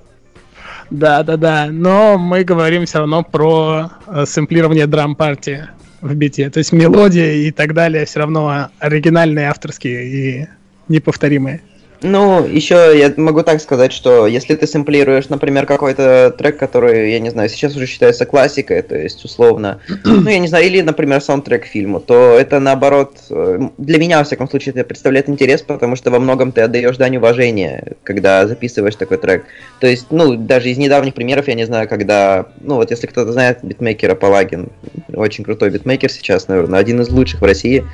[0.90, 1.68] Да, да, да.
[1.70, 5.68] Но мы говорим все равно про э, сэмплирование драм-партии.
[6.00, 6.48] в бите.
[6.50, 10.48] То есть мелодия и так далее все равно оригинальные, авторские и
[10.88, 11.60] неповторимые.
[12.02, 17.20] Ну, еще я могу так сказать, что если ты сэмплируешь, например, какой-то трек, который, я
[17.20, 21.20] не знаю, сейчас уже считается классикой, то есть условно, ну, я не знаю, или, например,
[21.20, 25.60] саундтрек к фильму, то это наоборот, э, для меня, во всяком случае, это представляет интерес,
[25.60, 29.44] потому что во многом ты отдаешь дань уважения, когда записываешь такой трек.
[29.78, 33.32] То есть, ну, даже из недавних примеров, я не знаю, когда, ну, вот если кто-то
[33.32, 34.70] знает битмейкера Палагин,
[35.12, 37.84] очень крутой битмейкер сейчас, наверное, один из лучших в России,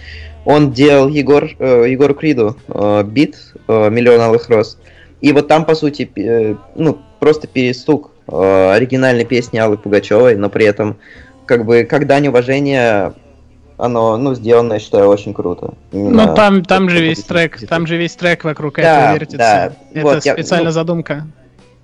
[0.47, 3.37] он делал Егор, э, Егору Криду э, бит
[3.69, 4.79] э, «Миллион алых роз».
[5.21, 10.49] И вот там, по сути, э, ну, просто перестук э, оригинальной песни Аллы Пугачевой, но
[10.49, 10.97] при этом,
[11.47, 13.13] как бы, как дань уважения,
[13.77, 15.75] оно, ну, сделано, я считаю, очень круто.
[15.91, 19.37] Именно Ну там, там же весь трек, там же весь трек вокруг Да, этого вертится.
[19.39, 19.73] да.
[19.93, 21.27] Это Вот, я- специально ну, задумка.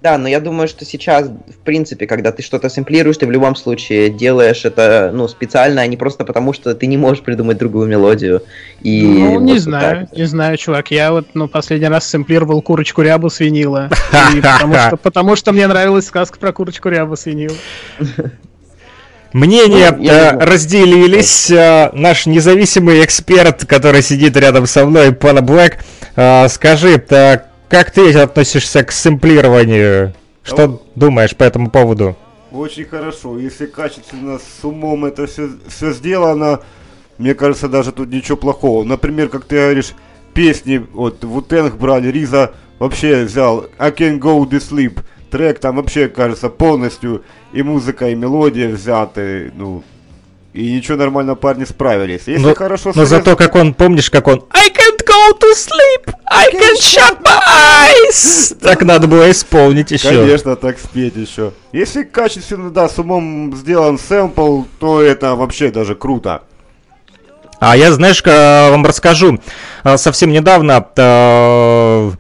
[0.03, 3.55] Да, но я думаю, что сейчас, в принципе, когда ты что-то сэмплируешь, ты в любом
[3.55, 7.87] случае делаешь это, ну, специально, а не просто потому, что ты не можешь придумать другую
[7.87, 8.43] мелодию.
[8.81, 10.19] И ну, не вот знаю, так.
[10.19, 10.91] не знаю, чувак.
[10.91, 13.91] Я вот, ну, последний раз сэмплировал курочку рябу с винила.
[14.43, 17.55] Потому, что, потому что мне нравилась сказка про курочку рябу с винила.
[19.33, 21.51] Мнения Ну, я э, не разделились.
[21.51, 25.79] Э, Наш независимый эксперт, который сидит рядом со мной, Пана Блэк,
[26.17, 27.39] э, скажи, э,
[27.73, 30.13] как ты относишься к сэмплированию?
[30.43, 32.17] Что Ну, думаешь по этому поводу?
[32.51, 33.39] Очень хорошо.
[33.39, 36.61] Если качественно, с умом это все, все сделано,
[37.17, 38.85] мне кажется, даже тут ничего плохого.
[38.85, 39.95] Например, как ты говоришь,
[40.35, 45.01] песни, вот Вутенг брали, Риза вообще взял I Can Go To Sleep.
[45.31, 49.83] Трек там вообще, кажется, полностью и музыка, и мелодия взяты, ну,
[50.53, 52.23] и ничего нормально парни справились.
[52.27, 56.13] Если Но, хорошо но зато как он, помнишь, как он I can't go to sleep,
[56.27, 57.41] I can shut my
[58.11, 58.57] eyes.
[58.61, 60.09] Так надо было исполнить еще.
[60.11, 61.53] Конечно, так спеть еще.
[61.73, 66.43] Если качественно, да, с умом сделан сэмпл, то это вообще даже круто.
[67.59, 69.39] А я, знаешь, ка- вам расскажу.
[69.85, 72.11] А, Совсем недавно э,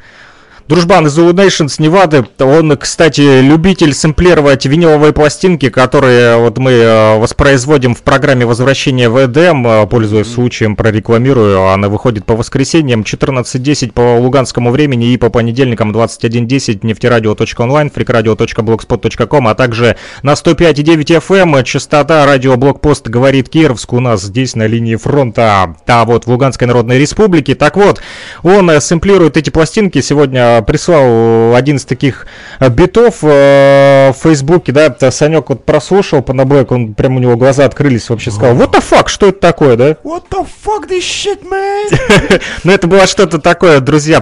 [0.72, 6.70] дружбан из Zulu Nation с Невады, он, кстати, любитель сэмплировать виниловые пластинки, которые вот мы
[6.70, 11.68] э, воспроизводим в программе «Возвращение в Эдем», э, пользуясь случаем, прорекламирую.
[11.68, 19.54] Она выходит по воскресеньям 14.10 по луганскому времени и по понедельникам 21.10 нефтерадио.онлайн, фрикрадио.блогспот.ком, а
[19.54, 26.04] также на 105.9 FM, частота радиоблокпост говорит Кировск у нас здесь на линии фронта, а
[26.06, 27.54] вот в Луганской Народной Республике.
[27.54, 28.00] Так вот,
[28.42, 30.00] он э, сэмплирует эти пластинки.
[30.00, 32.26] Сегодня прислал один из таких
[32.60, 37.36] э, битов э, в Фейсбуке, да, Санек вот прослушал по Блэк, он прям у него
[37.36, 39.90] глаза открылись, вообще сказал, what the fuck, что это такое, да?
[40.04, 42.40] What the fuck this shit, man?
[42.64, 44.20] Ну, это было что-то такое, друзья,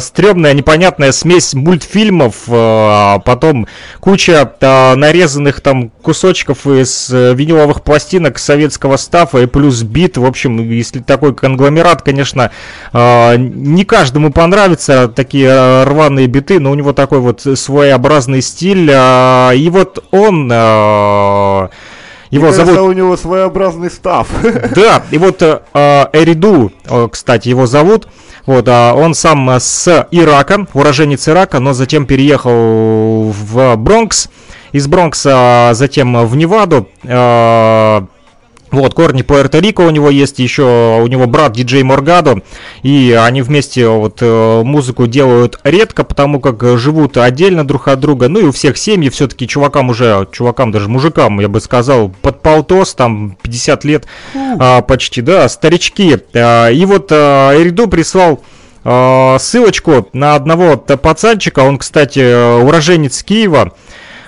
[0.00, 3.66] стрёмная, непонятная смесь мультфильмов, э, а потом
[4.00, 10.16] куча нарезанных там кусочков из виниловых пластинок советского стафа и плюс бит.
[10.16, 12.50] В общем, если такой конгломерат, конечно,
[12.92, 15.48] не каждому понравится такие
[15.86, 18.88] рваные биты, но у него такой вот своеобразный стиль.
[18.92, 20.50] э, И вот он...
[20.50, 21.68] э, Его
[22.30, 24.28] Мне кажется, зовут у него своеобразный став.
[24.74, 25.60] да, и вот э,
[26.12, 26.72] Эриду,
[27.10, 28.08] кстати, его зовут.
[28.46, 34.28] Вот, а он сам с Ирака, уроженец Ирака, но затем переехал в Бронкс.
[34.72, 36.88] Из Бронкса затем в Неваду.
[38.70, 42.42] Вот, корни Пуэрто-Рико у него есть, еще у него брат диджей Моргадо,
[42.82, 48.28] и они вместе вот э, музыку делают редко, потому как живут отдельно друг от друга,
[48.28, 49.08] ну и у всех семьи.
[49.08, 54.06] Все-таки чувакам уже, чувакам даже мужикам, я бы сказал, под полтос, там 50 лет
[54.58, 56.18] а, почти, да, старички.
[56.34, 58.42] А, и вот а, Эриду прислал
[58.84, 63.72] а, ссылочку на одного пацанчика, он, кстати, уроженец Киева,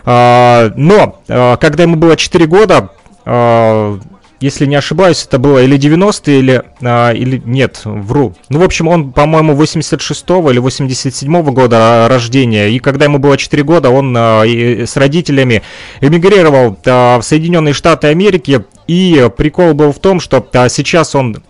[0.05, 2.91] а, но а, когда ему было 4 года,
[3.25, 3.99] а,
[4.41, 8.35] если не ошибаюсь, это было или 90-е, или, а, или нет, вру.
[8.49, 13.63] Ну, в общем, он, по-моему, 86-го или 87-го года рождения, и когда ему было 4
[13.63, 15.63] года, он а, и с родителями
[16.01, 21.43] эмигрировал а, в Соединенные Штаты Америки, и прикол был в том, что а, сейчас он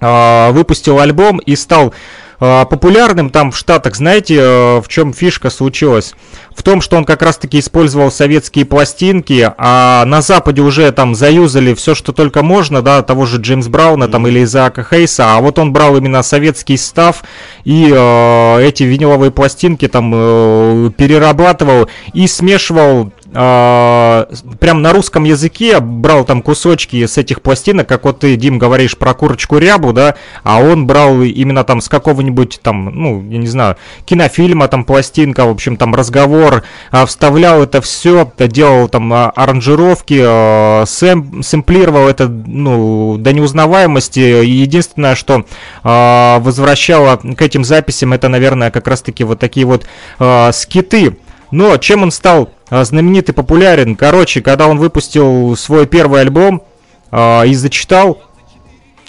[0.00, 1.94] а, выпустил альбом и стал а,
[2.38, 3.96] популярным там в Штатах.
[3.96, 6.14] Знаете, э, в чем фишка случилась?
[6.54, 11.74] В том, что он как раз-таки использовал советские пластинки, а на Западе уже там заюзали
[11.74, 15.58] все, что только можно, да, того же Джеймс Брауна там или Изаака Хейса, а вот
[15.58, 17.24] он брал именно советский став
[17.64, 26.24] и э, эти виниловые пластинки там э, перерабатывал и смешивал прям на русском языке брал
[26.24, 30.14] там кусочки с этих пластинок, как вот ты, Дим, говоришь про курочку рябу, да,
[30.44, 35.44] а он брал именно там с какого-нибудь там, ну, я не знаю, кинофильма там пластинка,
[35.44, 42.08] в общем, там разговор, а, вставлял это все, делал там а, аранжировки, а, сэм, сэмплировал
[42.08, 44.20] это, ну, до неузнаваемости.
[44.44, 45.44] Единственное, что
[45.82, 49.86] а, возвращало к этим записям, это, наверное, как раз-таки вот такие вот
[50.18, 51.16] а, скиты.
[51.50, 53.96] Но чем он стал а, знаменит и популярен?
[53.96, 56.62] Короче, когда он выпустил свой первый альбом
[57.10, 58.22] а, и зачитал,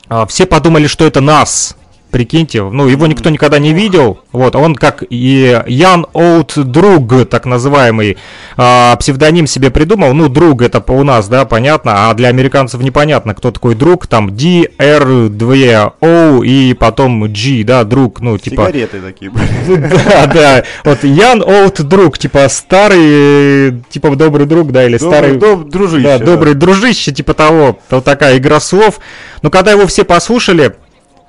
[0.07, 1.75] а, все подумали, что это нас.
[2.15, 4.19] Прикиньте, ну его никто никогда не видел.
[4.31, 8.15] Вот, он как и Ян Оут Друг, так называемый,
[8.55, 10.13] а, псевдоним себе придумал.
[10.13, 14.07] Ну, друг это у нас, да, понятно, а для американцев непонятно, кто такой друг.
[14.07, 18.67] Там D, R, 2, O и потом G, да, друг, ну, типа...
[18.67, 19.45] Сигареты такие были.
[20.05, 20.63] Да, да.
[20.85, 25.35] Вот Ян Оут Друг, типа старый, типа добрый друг, да, или старый...
[25.35, 26.19] дружище, да.
[26.19, 27.77] добрый дружище, типа того.
[27.89, 29.01] Вот такая игра слов.
[29.41, 30.75] Но когда его все послушали,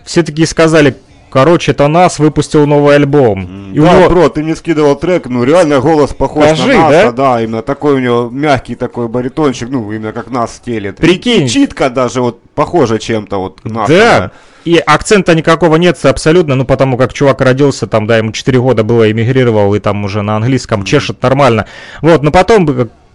[0.07, 0.96] все такие сказали,
[1.30, 3.72] короче, это нас выпустил новый альбом.
[3.74, 7.04] И да, него- бро, ты мне скидывал трек, ну реально голос похож Скажи, на да?
[7.04, 7.42] нас, да?
[7.42, 10.96] именно такой у него мягкий такой баритончик, ну именно как нас стелет.
[10.96, 11.44] Прикинь.
[11.44, 13.88] И читка даже вот похожа чем-то вот нас.
[13.88, 14.30] Да.
[14.64, 18.82] И акцента никакого нет абсолютно, ну потому как чувак родился, там, да, ему 4 года
[18.82, 21.66] было, эмигрировал, и там уже на английском чешет нормально.
[22.02, 22.68] Вот, но потом,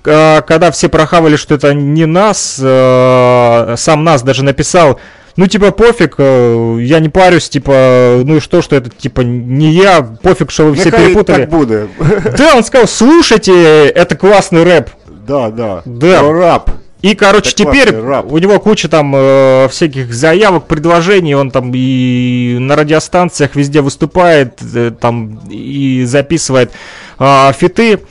[0.06, 5.00] э, когда все прохавали, что это не нас, э, сам нас даже написал,
[5.36, 9.72] ну, типа, пофиг, э, я не парюсь, типа, ну и что, что это, типа, не
[9.72, 11.42] я, пофиг, что вы все Нехай перепутали.
[11.42, 11.88] так буде.
[12.38, 14.90] Да, он сказал, слушайте, это классный рэп.
[15.28, 15.82] Да, да.
[15.86, 16.22] Да.
[16.32, 16.72] Рап.
[17.02, 18.32] И, короче, Это теперь рэп.
[18.32, 24.60] у него куча там э, всяких заявок, предложений, он там и на радиостанциях везде выступает,
[24.76, 26.72] э, там и записывает
[27.18, 28.02] э, фиты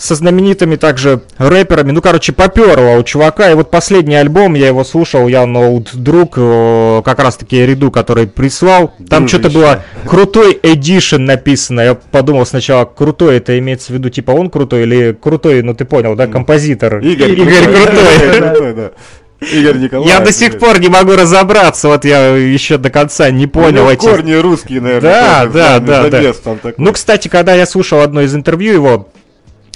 [0.00, 1.90] со знаменитыми также рэперами.
[1.90, 3.50] Ну, короче, поперло у чувака.
[3.50, 7.90] И вот последний альбом, я его слушал, я ноут друг, э, как раз таки ряду,
[7.90, 8.94] который прислал.
[9.08, 11.80] Там что-то было крутой эдишн написано.
[11.82, 15.84] Я подумал сначала, крутой это имеется в виду, типа он крутой или крутой, ну ты
[15.84, 17.00] понял, да, композитор.
[17.00, 18.90] Игорь, Игорь крутой.
[19.52, 20.12] Игорь Николаевич.
[20.12, 23.90] Я до сих пор не могу разобраться, вот я еще до конца не понял него
[23.90, 24.00] эти...
[24.00, 25.10] корни русские, наверное.
[25.10, 26.10] Да, да, да, да.
[26.10, 26.74] замес там такой.
[26.76, 29.08] Ну, кстати, когда я слушал одно из интервью его,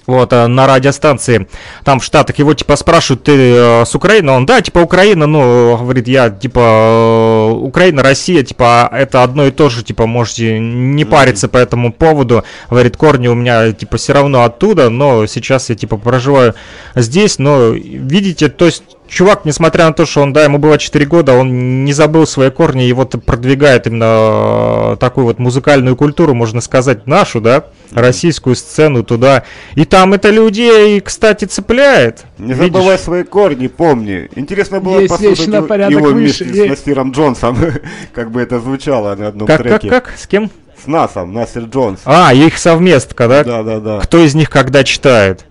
[0.07, 1.49] вот, э, на радиостанции,
[1.85, 4.33] там в Штатах, его, типа, спрашивают, ты э, с Украины?
[4.33, 9.51] Он, да, типа, Украина, ну, говорит, я, типа, э, Украина, Россия, типа, это одно и
[9.51, 12.45] то же, типа, можете не париться по этому поводу.
[12.71, 16.55] Говорит, корни у меня, типа, все равно оттуда, но сейчас я, типа, проживаю
[16.95, 21.05] здесь, но, видите, то есть, чувак, несмотря на то, что он, да, ему было 4
[21.07, 26.35] года, он не забыл свои корни и вот продвигает именно э, такую вот музыкальную культуру,
[26.35, 29.45] можно сказать, нашу, да, российскую сцену туда.
[29.75, 32.25] И там это людей, кстати, цепляет.
[32.39, 32.73] Не Видишь?
[32.73, 34.29] забывай свои корни, помни.
[34.35, 36.69] Интересно было Есть послушать на его, порядок его выше, вместе с.
[36.71, 37.57] Насиром Джонсом,
[38.13, 39.89] как бы это звучало на одном Как, как, треке.
[39.89, 40.15] как?
[40.17, 40.51] С кем?
[40.83, 42.01] С Насом, Насир Джонс.
[42.05, 43.45] А, их совместка, да?
[43.45, 44.01] Да, да, да.
[44.01, 45.47] Кто из них когда читает?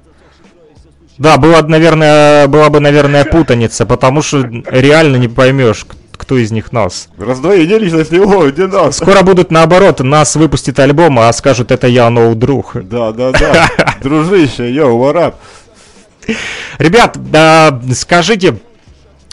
[1.24, 6.52] Да, была, бы, наверное, была бы, наверное, путаница, потому что реально не поймешь, кто из
[6.52, 7.08] них нас.
[7.18, 8.98] Раздвоение личности, о, где нас?
[8.98, 12.74] Скоро будут наоборот, нас выпустит альбом, а скажут, это я, ноу друг.
[12.74, 13.70] Да, да, да.
[14.04, 15.40] Дружище, йоу, варап.
[16.78, 18.58] Ребят, да, скажите,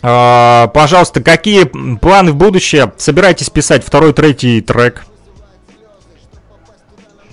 [0.00, 1.64] а, пожалуйста, какие
[1.96, 2.92] планы в будущее?
[2.98, 5.06] Собираетесь писать второй, третий трек?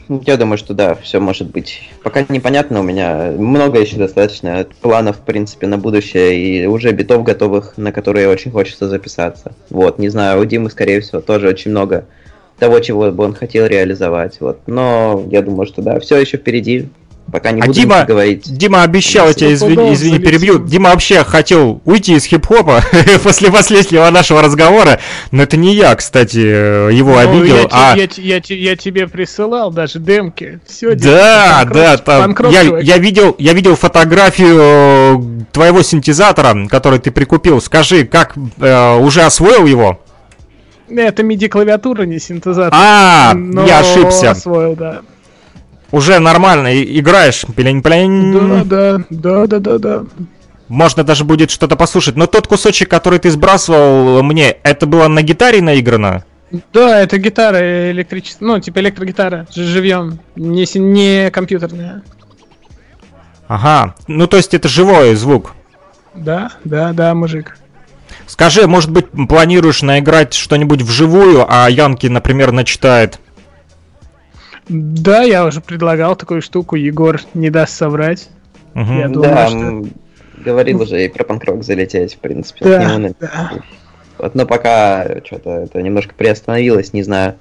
[0.09, 1.81] Я думаю, что да, все может быть.
[2.03, 7.23] Пока непонятно, у меня много еще достаточно планов, в принципе, на будущее, и уже битов
[7.23, 9.53] готовых, на которые очень хочется записаться.
[9.69, 12.05] Вот, не знаю, у Димы, скорее всего, тоже очень много
[12.57, 14.39] того, чего бы он хотел реализовать.
[14.39, 14.59] Вот.
[14.67, 16.89] Но я думаю, что да, все еще впереди.
[17.31, 18.43] Пока не А буду Дима, говорить.
[18.45, 20.59] Дима обещал, тебя извини, извини, перебью.
[20.59, 22.81] Дима вообще хотел уйти из хип-хопа
[23.23, 24.99] после последнего нашего разговора,
[25.31, 27.95] но это не я, кстати, э, его Ну, обидел, я, а...
[27.97, 30.61] я я я тебе присылал даже демки.
[30.65, 35.17] Все, Да, да, там, я, я видел, я видел фотографию э,
[35.51, 37.59] твоего синтезатора, который ты прикупил.
[37.59, 39.99] Скажи, как э, уже освоил его?
[40.89, 42.71] Это MIDI-клавиатура, не синтезатор.
[42.73, 44.31] А, Но я ошибся.
[44.31, 45.01] освоил, да.
[45.91, 48.33] Уже нормально играешь, пелень-пелень.
[48.33, 50.03] Да, да, да, да, да, да.
[50.67, 52.17] Можно даже будет что-то послушать.
[52.17, 56.25] Но тот кусочек, который ты сбрасывал мне, это было на гитаре наиграно?
[56.73, 62.03] Да, это гитара электрическая, ну, типа электрогитара, живьем, не, не компьютерная.
[63.47, 65.53] Ага, ну то есть это живой звук.
[66.13, 67.57] Да, да, да, мужик.
[68.27, 73.19] Скажи, может быть, планируешь наиграть что-нибудь вживую, а Янки, например, начитает?
[74.69, 78.29] Да, я уже предлагал такую штуку, Егор не даст соврать.
[78.73, 78.99] Мгм.
[78.99, 79.85] Я думаю, да, что...
[80.43, 82.65] говорил уже и про панкрок залететь, в принципе.
[82.65, 83.51] Да, на- да.
[84.17, 87.35] Вот, но пока что-то это немножко приостановилось, не знаю.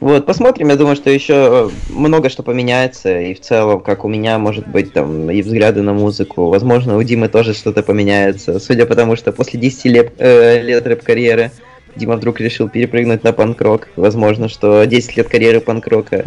[0.00, 4.38] Вот, посмотрим, я думаю, что еще много что поменяется, и в целом, как у меня,
[4.38, 8.94] может быть, там, и взгляды на музыку, возможно, у Димы тоже что-то поменяется, судя по
[8.94, 11.50] тому, что после 10 лет, э, лет рэп-карьеры
[11.96, 16.26] Дима вдруг решил перепрыгнуть на панк-рок, возможно, что 10 лет карьеры панк-рока,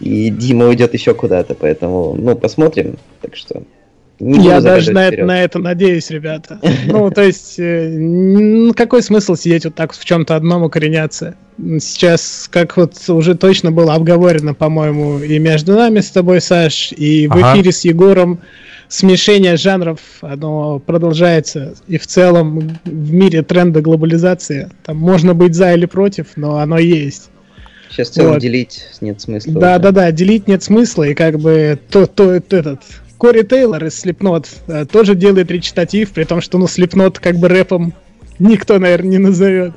[0.00, 3.62] и Дима уйдет еще куда-то, поэтому, ну, посмотрим, так что...
[4.18, 6.58] не Я даже на это, на это надеюсь, ребята.
[6.86, 11.36] Ну, то есть, э, какой смысл сидеть вот так в чем-то одном укореняться?
[11.78, 17.28] Сейчас, как вот уже точно было обговорено, по-моему, и между нами с тобой, Саш, и
[17.28, 17.54] в Ага.
[17.54, 18.40] эфире с Егором,
[18.88, 21.74] смешение жанров, оно продолжается.
[21.86, 26.78] И в целом в мире тренда глобализации, там можно быть за или против, но оно
[26.78, 27.30] есть.
[27.90, 28.40] Сейчас целом Вот.
[28.40, 29.52] делить нет смысла.
[29.52, 29.82] Да, уже.
[29.82, 32.82] да, да, делить нет смысла, и как бы то, то, то этот
[33.18, 37.48] Кори Тейлор из Slipknot э, тоже делает речитатив, при том, что ну Slipknot как бы
[37.48, 37.94] рэпом
[38.38, 39.74] никто, наверное, не назовет.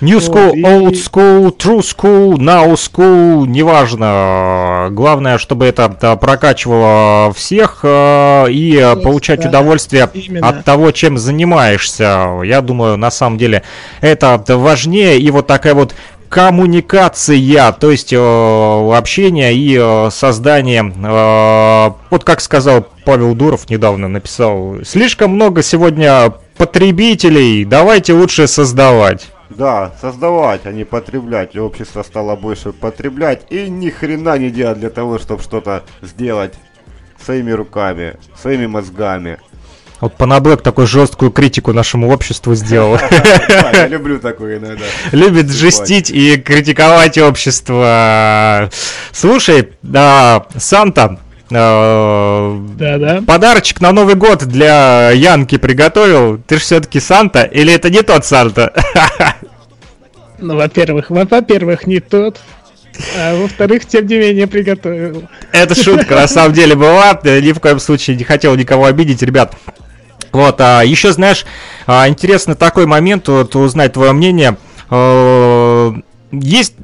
[0.00, 4.88] New school, Вот, old school, true school, now school, неважно.
[4.92, 10.48] Главное, чтобы это прокачивало всех э, и Вот, получать да, удовольствие именно.
[10.48, 12.40] от того, чем занимаешься.
[12.44, 13.64] Я думаю, на самом деле
[14.00, 15.18] это важнее.
[15.18, 15.94] И вот такая вот
[16.28, 18.16] коммуникация, то есть э,
[18.96, 26.32] общение и э, создание, э, вот как сказал Павел Дуров недавно написал, слишком много сегодня
[26.56, 29.28] потребителей, давайте лучше создавать.
[29.58, 31.56] Да, создавать, а не потреблять.
[31.56, 36.54] И Общество стало больше потреблять и ни хрена не делать для того, чтобы что-то сделать
[37.24, 39.38] своими руками, своими мозгами.
[40.00, 42.98] Вот Панаблэк такую жесткую критику нашему обществу сделал.
[43.48, 44.84] Да, Я люблю такое иногда.
[45.10, 48.70] Любит жестить и критиковать общество.
[49.10, 51.18] Слушай, да, Санта,
[51.50, 53.22] э, Да-да.
[53.26, 56.38] подарочек на Новый год для Янки приготовил.
[56.46, 58.72] Ты же все-таки Санта или это не тот Санта?
[60.38, 62.40] Ну, во-первых, во- во-первых, не тот.
[63.16, 65.28] А во-вторых, тем не менее, приготовил.
[65.52, 67.18] Это шутка, на самом деле была.
[67.22, 69.54] Э, Ни в коем случае не хотел никого обидеть, ребят.
[70.32, 71.46] Вот, а еще, знаешь,
[71.86, 74.56] а, интересно такой момент, вот узнать твое мнение.
[74.90, 75.92] Э,
[76.32, 76.74] Есть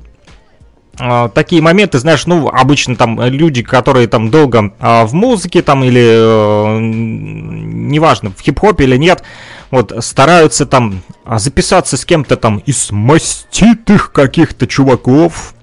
[1.35, 6.03] такие моменты, знаешь, ну, обычно там люди, которые там долго а, в музыке там или,
[6.03, 9.23] э, неважно, в хип-хопе или нет,
[9.71, 15.55] вот, стараются там а, записаться с кем-то там из маститых каких-то чуваков,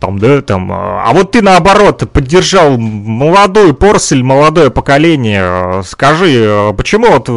[0.00, 5.82] там, да, там, а а вот ты наоборот поддержал молодую порсель, молодое поколение.
[5.84, 7.28] Скажи, почему вот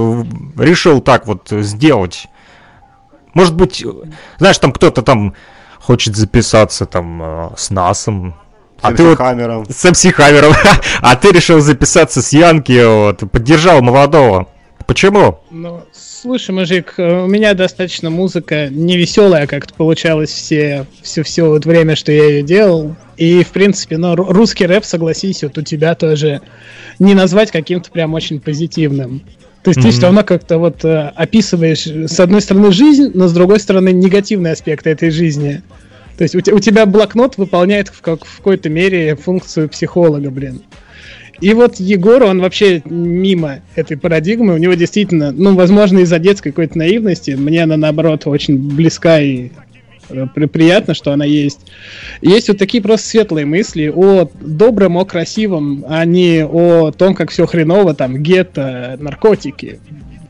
[0.58, 2.28] решил так вот сделать?
[3.34, 3.90] Может быть, э,
[4.38, 5.34] знаешь, там кто-то там
[5.84, 8.36] хочет записаться там э, с Насом,
[8.82, 9.66] а С ты вот Хаммером.
[9.70, 10.54] с MC Хаммером,
[11.02, 14.48] а ты решил записаться с Янки, вот, поддержал молодого.
[14.86, 15.40] Почему?
[15.52, 21.66] Ну, слушай, мужик, э, у меня достаточно музыка невеселая как-то получалась все, все, все вот
[21.66, 22.96] время, что я ее делал.
[23.16, 26.42] И, в принципе, ну, ру- русский рэп, согласись, вот у тебя тоже
[27.00, 29.22] не назвать каким-то прям очень позитивным.
[29.64, 29.92] То есть ты Мгм.
[29.92, 34.54] все равно как-то вот э, описываешь, с одной стороны, жизнь, но с другой стороны, негативные
[34.54, 35.62] аспекты этой жизни.
[36.18, 40.62] То есть у, у тебя блокнот выполняет в, как, в какой-то мере функцию психолога, блин.
[41.40, 46.52] И вот Егор, он вообще мимо этой парадигмы, у него действительно, ну, возможно, из-за детской
[46.52, 49.50] какой-то наивности, мне она, наоборот, очень близка и
[50.52, 51.60] приятно, что она есть.
[52.22, 57.32] Есть вот такие просто светлые мысли о добром, о красивом, а не о том, как
[57.32, 59.80] все хреново, там, гетто, наркотики.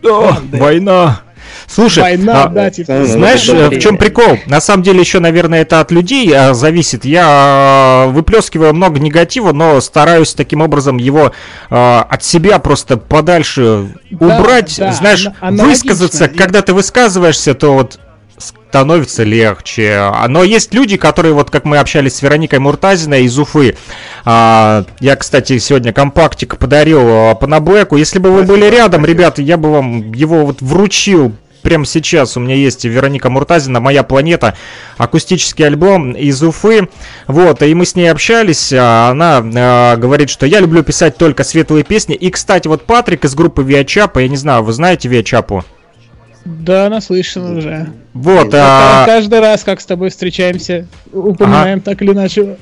[0.03, 1.21] О, война.
[1.67, 3.05] Слушай, Война, а, да, типа.
[3.05, 4.37] Знаешь, э, в чем прикол?
[4.47, 7.05] На самом деле еще, наверное, это от людей э, зависит.
[7.05, 11.31] Я э, выплескиваю много негатива, но стараюсь таким образом его
[11.69, 14.75] э, от себя просто подальше Да, убрать.
[14.77, 17.99] да, Знаешь, высказаться, когда ты высказываешься, то вот
[18.73, 20.11] становится легче.
[20.29, 23.77] Но есть люди, которые, вот как мы общались с Вероникой Муртазиной из Уфы,
[24.25, 27.97] а, я, кстати, сегодня компактик подарил а, по Наблэку.
[27.97, 32.41] Если бы вы были рядом, ребята, я бы вам его вот вручил прямо сейчас у
[32.41, 34.57] меня есть Вероника Муртазина, «Моя планета»,
[34.97, 36.89] акустический альбом из Уфы,
[37.27, 41.45] вот, и мы с ней общались, а она а, говорит, что я люблю писать только
[41.45, 45.63] светлые песни, и, кстати, вот Патрик из группы Виачапа, я не знаю, вы знаете Виачапу?
[46.45, 47.87] Да, наслышан уже.
[48.13, 52.57] Вот, а, Каждый раз, как с тобой встречаемся, упоминаем так или иначе.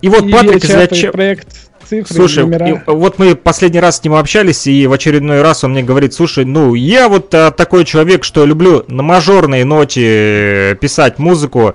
[0.00, 1.12] и вот И Патрик Виачапа...
[1.12, 1.48] проект
[1.88, 5.72] цифры, Слушай, и вот мы последний раз с ним общались, и в очередной раз он
[5.72, 11.18] мне говорит, слушай, ну, я вот а, такой человек, что люблю на мажорной ноте писать
[11.18, 11.74] музыку,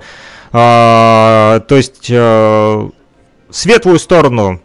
[0.52, 2.88] а, то есть а,
[3.50, 4.60] светлую сторону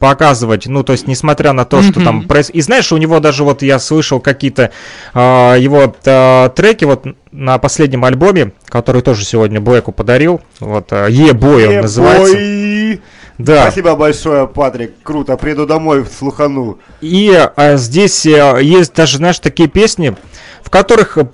[0.00, 2.22] показывать, ну, то есть, несмотря на то, что там...
[2.22, 4.72] проис- И знаешь, у него даже вот я слышал какие-то
[5.12, 11.06] а, его а, треки вот на последнем альбоме, который тоже сегодня Блэку подарил, вот, а,
[11.06, 12.98] Е-бой он называется.
[13.36, 13.62] Да.
[13.62, 14.94] Спасибо большое, Патрик.
[15.02, 15.36] Круто.
[15.36, 16.78] Приду домой, слухану.
[17.02, 20.16] И а, здесь а, есть даже, знаешь, такие песни,
[20.62, 21.26] в которых э,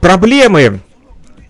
[0.00, 0.80] проблемы,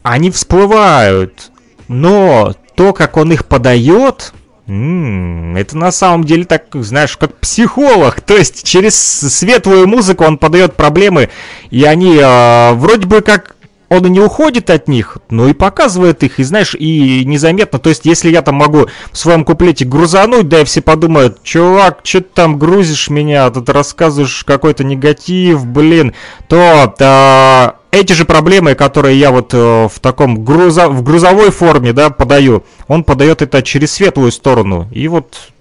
[0.02, 1.50] они всплывают,
[1.88, 4.32] но то, как он их подает,
[4.66, 8.20] м, это на самом деле так, знаешь, как психолог.
[8.20, 11.30] То есть через светлую музыку он подает проблемы,
[11.70, 13.56] и они а, вроде бы как
[13.88, 17.78] он и не уходит от них, но и показывает их, и знаешь, и незаметно.
[17.78, 22.00] То есть, если я там могу в своем куплете грузануть, да, и все подумают, чувак,
[22.02, 26.14] что ты там грузишь меня, тут рассказываешь какой-то негатив, блин,
[26.48, 31.92] то а, эти же проблемы, которые я вот э, в таком грузо, в грузовой форме,
[31.92, 34.86] да, подаю, он подает это через светлую сторону.
[34.92, 35.52] И вот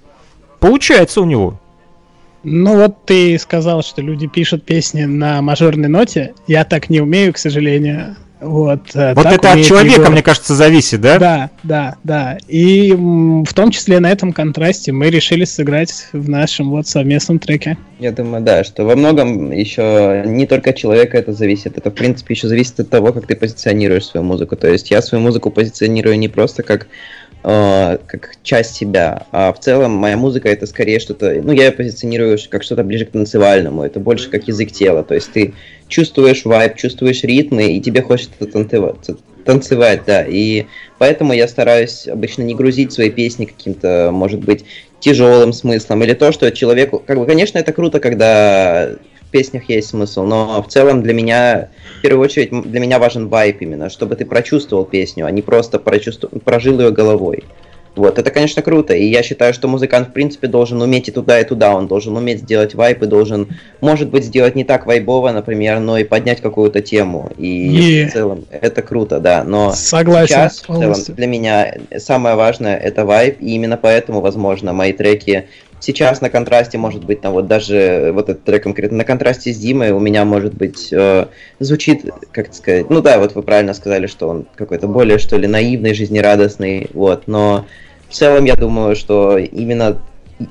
[0.60, 1.60] получается у него.
[2.44, 6.36] Ну вот ты сказал, что люди пишут песни на мажорной ноте.
[6.46, 8.16] Я так не умею, к сожалению.
[8.46, 10.12] Вот, э, Вот это от человека, Егор.
[10.12, 11.18] мне кажется, зависит, да?
[11.18, 12.38] Да, да, да.
[12.48, 17.78] И в том числе на этом контрасте мы решили сыграть в нашем вот совместном треке.
[18.00, 21.96] Я думаю, да, что во многом еще не только от человека это зависит, это в
[21.96, 24.56] принципе еще зависит от того, как ты позиционируешь свою музыку.
[24.56, 26.88] То есть я свою музыку позиционирую не просто как
[27.46, 31.72] э, как часть себя, а в целом моя музыка это скорее что-то, ну я ее
[31.72, 35.54] позиционирую как что-то ближе к танцевальному, это больше как язык тела, то есть ты
[35.88, 38.96] чувствуешь вайб, чувствуешь ритмы, и тебе хочется танцевать,
[39.46, 40.66] танцевать, да, и
[40.98, 44.66] поэтому я стараюсь обычно не грузить свои песни каким-то, может быть,
[45.00, 48.90] тяжелым смыслом, или то, что человеку, как бы, конечно, это круто, когда
[49.36, 51.68] песнях есть смысл, но в целом для меня,
[52.00, 55.78] в первую очередь, для меня важен вайп именно, чтобы ты прочувствовал песню, а не просто
[55.78, 57.44] прочувствовал, прожил ее головой.
[57.98, 61.42] Вот, это, конечно, круто, и я считаю, что музыкант, в принципе, должен уметь и туда,
[61.42, 63.50] и туда, он должен уметь сделать вайп, и должен,
[63.82, 68.08] может быть, сделать не так вайбово, например, но и поднять какую-то тему, и Е.
[68.08, 73.04] в целом это круто, да, но Согласен сейчас, в целом, для меня самое важное это
[73.04, 75.50] вайп, и именно поэтому, возможно, мои треки
[75.80, 79.58] сейчас на контрасте, может быть, там вот даже вот этот трек конкретно на контрасте с
[79.58, 81.28] Димой у меня, может быть, э,
[81.60, 85.48] звучит, как сказать, ну да, вот вы правильно сказали, что он какой-то более, что ли,
[85.48, 87.66] наивный, жизнерадостный, вот, но
[88.10, 90.02] в целом я думаю, что именно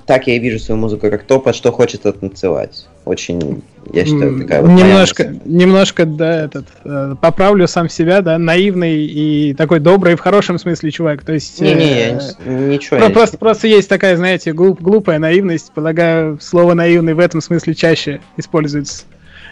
[0.07, 2.87] так я и вижу свою музыку, как то, под что хочется танцевать.
[3.05, 5.38] Очень, я считаю, такая вот моя немножко, мысль.
[5.44, 10.90] немножко, да, этот, э, поправлю сам себя, да, наивный и такой добрый в хорошем смысле
[10.90, 11.61] чувак, то есть...
[11.61, 16.38] Э, я не- ничего про- я- просто, просто есть такая, знаете, глуп- глупая наивность, полагаю,
[16.40, 19.05] слово наивный в этом смысле чаще используется.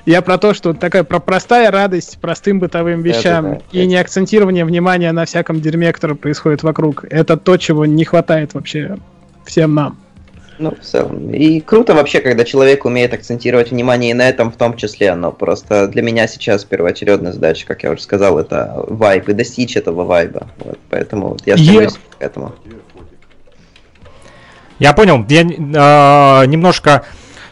[0.06, 3.78] Я про то, что такая про простая радость простым бытовым вещам Да-да-да.
[3.78, 7.04] и не акцентирование внимания на всяком дерьме, которое происходит вокруг.
[7.08, 8.96] Это то, чего не хватает вообще
[9.44, 9.98] всем нам.
[10.62, 11.34] Ну, в целом.
[11.34, 15.32] И круто вообще, когда человек умеет акцентировать внимание и на этом в том числе, но
[15.32, 20.04] просто для меня сейчас первоочередная задача, как я уже сказал, это вайб и достичь этого
[20.04, 20.46] вайба.
[20.58, 22.54] Вот, поэтому вот я стремлюсь к этому.
[24.78, 25.26] Я понял.
[25.28, 27.04] Я э, немножко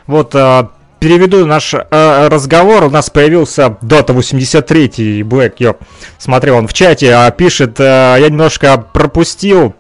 [0.06, 0.68] вот э,
[1.00, 2.84] переведу наш э, разговор.
[2.84, 5.74] У нас появился Dota 83 Black, я
[6.18, 9.74] смотрел, он в чате а, пишет, э, я немножко пропустил.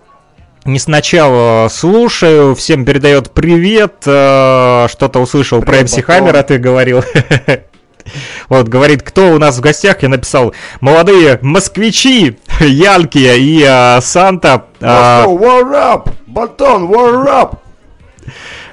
[0.66, 7.02] Не сначала слушаю, всем передает привет, э, что-то услышал про Привет, MC Хаммера, ты говорил.
[8.48, 14.64] Вот, говорит, кто у нас в гостях, я написал, молодые москвичи, Янки и э, Санта.
[14.80, 16.12] а, Москва, war up!
[16.26, 17.58] Батон, war up!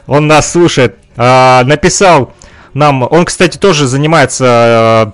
[0.08, 0.98] он нас слушает.
[1.18, 2.34] А, написал
[2.74, 5.14] нам, он, кстати, тоже занимается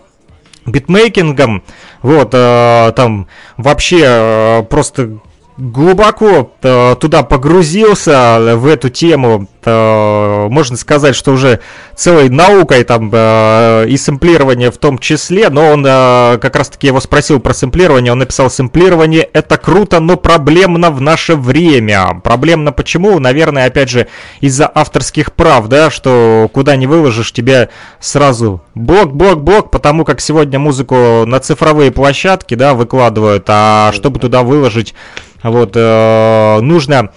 [0.65, 1.63] э, битмейкингом.
[2.01, 5.19] Вот, там вообще просто
[5.57, 9.47] глубоко э, туда погрузился в эту тему.
[9.65, 11.59] Э, можно сказать, что уже
[11.95, 16.87] целой наукой там э, и сэмплирование в том числе, но он э, как раз таки
[16.87, 22.21] его спросил про сэмплирование, он написал сэмплирование это круто, но проблемно в наше время.
[22.23, 23.19] Проблемно почему?
[23.19, 24.07] Наверное, опять же,
[24.41, 30.21] из-за авторских прав, да, что куда не выложишь, тебя сразу блок, блок, блок, потому как
[30.21, 34.93] сегодня музыку на цифровые площадки, да, выкладывают, а чтобы туда выложить,
[35.43, 37.09] вот, нужно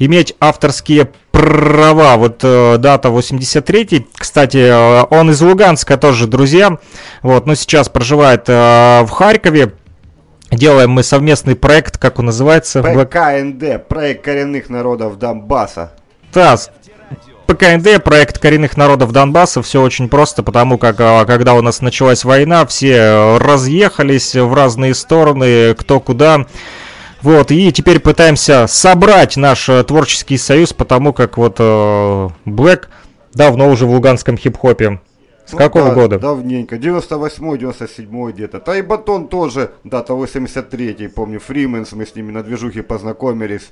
[0.00, 2.16] иметь авторские права.
[2.16, 6.78] Вот э, дата 83 кстати, э, он из Луганска тоже, друзья.
[7.22, 9.74] Вот, но сейчас проживает э, в Харькове.
[10.50, 12.82] Делаем мы совместный проект, как он называется?
[12.82, 15.92] ПКНД, проект коренных народов Донбасса.
[16.32, 16.70] ТАСС.
[17.46, 22.24] ПКНД, проект коренных народов Донбасса, все очень просто, потому как а, когда у нас началась
[22.24, 26.46] война, все э, разъехались в разные стороны, кто куда.
[27.22, 32.88] Вот, и теперь пытаемся собрать наш э, творческий союз, потому как вот э, Блэк
[33.34, 35.00] давно уже в луганском хип-хопе.
[35.44, 36.18] С Ну какого да, года?
[36.18, 36.78] Давненько.
[36.78, 38.60] 98 97 где-то.
[38.60, 43.70] Та и Батон тоже, дата 83-й, помню, Фрименс, мы с ними на движухе познакомились.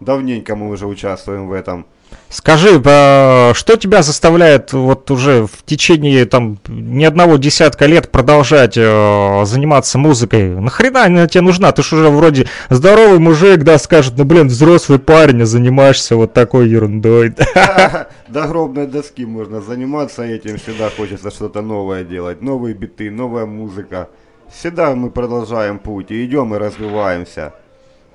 [0.00, 1.86] Давненько мы уже участвуем в этом.
[2.28, 8.76] Скажи, э, что тебя заставляет вот уже в течение там ни одного десятка лет продолжать
[8.76, 10.48] э, заниматься музыкой?
[10.48, 11.70] Нахрена она тебе нужна?
[11.72, 16.32] Ты ж уже вроде здоровый мужик, да, скажет, ну блин, взрослый парень, а занимаешься вот
[16.32, 17.34] такой ерундой.
[18.28, 22.42] До гробной доски можно заниматься этим, всегда хочется что-то новое делать.
[22.42, 24.08] Новые биты, новая музыка.
[24.52, 27.54] Всегда мы продолжаем путь и идем и развиваемся.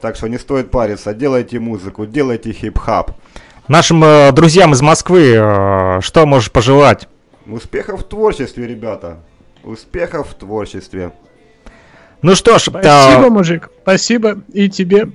[0.02, 3.12] Так что не стоит париться, делайте музыку, делайте хип-хап.
[3.68, 7.08] Нашим э, друзьям из Москвы э, что можешь пожелать?
[7.46, 9.18] Успехов в творчестве, ребята.
[9.64, 11.12] Успехов в творчестве.
[12.22, 13.70] Ну что ж, Спасибо, э, мужик.
[13.84, 15.10] Спасибо и тебе.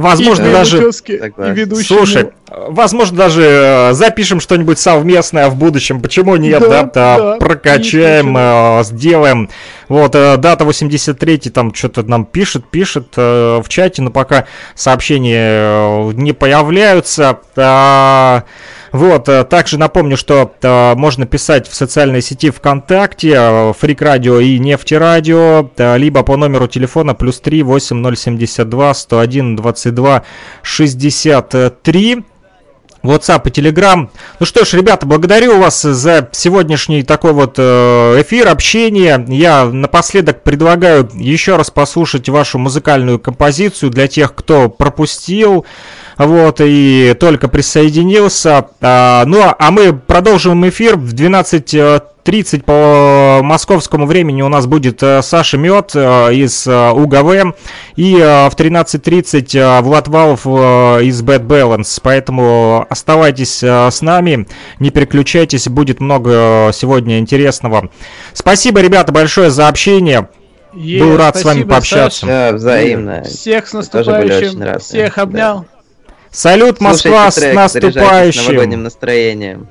[0.00, 0.78] Возможно и даже...
[0.78, 1.98] И ведущему.
[1.98, 6.00] Слушай, возможно, даже э, запишем что-нибудь совместное в будущем.
[6.00, 6.68] Почему нет, да?
[6.68, 9.50] Да, Да, да, прокачаем, э, сделаем.
[9.88, 15.50] Вот, э, дата 83 там что-то нам пишет, пишет э, в чате, но пока сообщения
[15.50, 17.40] э, не появляются.
[17.56, 18.44] А,
[18.92, 24.40] Вот, э, также напомню, что э, можно писать в социальной сети ВКонтакте, э, Фрик Радио
[24.40, 30.22] и Нефти Радио, либо по номеру телефона плюс 3 8072 101 22
[30.62, 32.24] 63.
[33.04, 34.08] WhatsApp и Telegram.
[34.40, 39.24] Ну что ж, ребята, благодарю вас за сегодняшний такой вот эфир, общение.
[39.28, 45.64] Я напоследок предлагаю еще раз послушать вашу музыкальную композицию для тех, кто пропустил.
[46.18, 48.66] Вот, и только присоединился.
[48.80, 55.22] А, ну, а мы продолжим эфир в 12.30 по московскому времени у нас будет э,
[55.22, 57.56] Саша Мед э, из э, УГВ
[57.94, 62.00] и в 13.30 э, Влад Валов из Bad Balance.
[62.02, 64.48] Поэтому оставайтесь с нами,
[64.80, 67.90] не переключайтесь, будет много сегодня интересного.
[68.34, 70.28] Спасибо, ребята, большое за общение.
[70.74, 72.26] Е, Был рад с вами спасибо, пообщаться.
[72.26, 73.22] Да, взаимно.
[73.22, 74.78] Всех с наступающим.
[74.80, 75.64] Всех Да.
[76.30, 78.82] Салют, Москва, Слушайте с заряжайтесь новогодним наступающим.
[78.82, 79.68] настроением.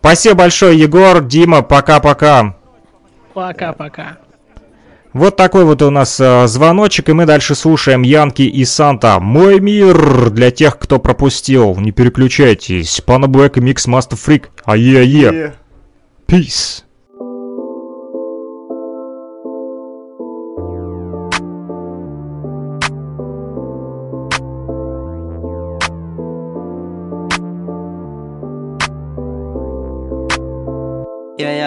[0.00, 2.56] Спасибо большое, Егор, Дима, пока-пока.
[3.34, 4.18] Пока-пока.
[5.12, 9.18] Вот такой вот у нас э, звоночек, и мы дальше слушаем Янки и Санта.
[9.18, 11.76] Мой мир для тех, кто пропустил.
[11.76, 13.00] Не переключайтесь.
[13.00, 14.44] Пана Блэк и Микс Master Freak.
[14.64, 15.54] Ае-ае.
[16.28, 16.84] Peace.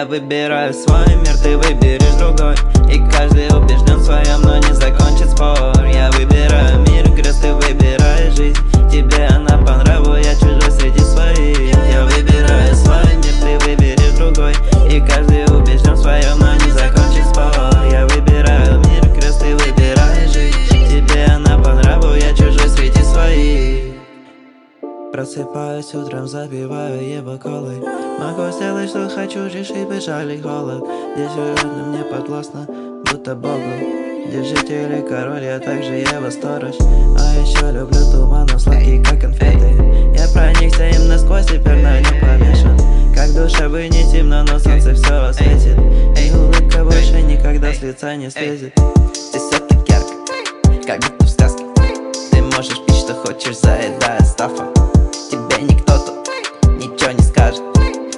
[0.08, 2.54] Выбираю свой мир, ты выберешь другой.
[2.92, 5.82] И каждый убежден в своем, но не закончит спор.
[5.86, 8.58] Я выбираю мир, грязь, ты выбираешь жизнь.
[8.92, 11.58] Тебе она по нраву, я чужой среди своих.
[11.90, 14.52] Я выбираю свой мир, ты выберешь другой.
[14.90, 16.43] И каждый убежден в своем,
[25.14, 27.80] Просыпаюсь утром, запиваю его колой
[28.18, 30.82] Могу сделать, что хочу, лишь и бежал и холод.
[31.14, 32.66] Здесь уютно, мне подвластно,
[33.04, 33.62] будто Богу
[34.32, 36.74] Держите или король, я также его сторож.
[36.80, 39.76] А еще люблю туманов, сладкий, как конфеты.
[40.18, 42.76] Я проникся им насквозь, теперь на нем помешан.
[43.14, 45.78] Как душа бы не темно, но солнце все осветит
[46.18, 48.74] И улыбка больше никогда с лица не слезет.
[48.74, 51.64] Ты все так ярко, как будто в сказке.
[52.32, 54.74] Ты можешь пить, что хочешь, заедая стафом
[55.34, 56.28] Тебе никто тут
[56.78, 57.60] ничего не скажет.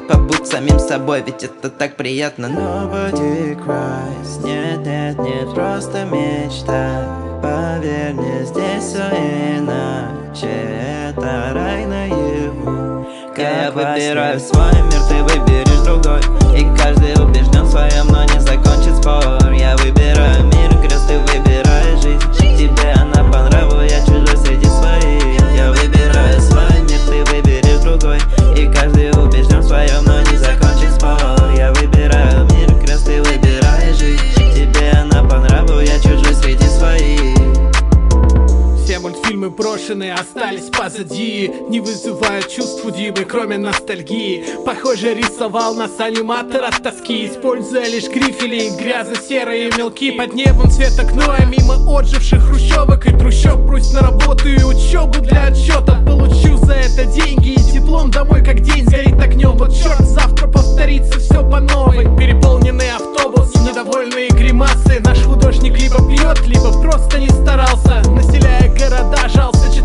[0.07, 2.45] Побудь самим собой, ведь это так приятно.
[2.45, 7.07] Nobody cries, нет, нет, нет, просто мечта.
[7.43, 9.09] Поверь мне, здесь все
[9.57, 13.07] иначе Это рай наяву.
[13.35, 16.21] Я выбираю свой мир, ты выберешь другой.
[16.55, 19.46] И каждый убежден в своем, но не закончит спор
[39.57, 41.51] pro брошенные остались позади.
[41.69, 44.45] Не вызывают чувств у Димы, кроме ностальгии.
[44.65, 50.11] Похоже, рисовал нас аниматор от тоски Используя лишь грифели, грязно-серые мелки.
[50.13, 53.67] Под небом цвета гноя, мимо отживших хрущевок И трущоб.
[53.67, 56.03] Прусь на работу и учебу для отчета.
[56.05, 59.57] Получу за это деньги и диплом домой Как день сгорит огнем.
[59.57, 62.05] Вот черт, завтра повторится все по новой.
[62.19, 65.01] Переполненный автобус, недовольные гримасы.
[65.05, 68.03] Наш художник либо пьет, либо просто не старался.
[68.11, 68.57] Населяя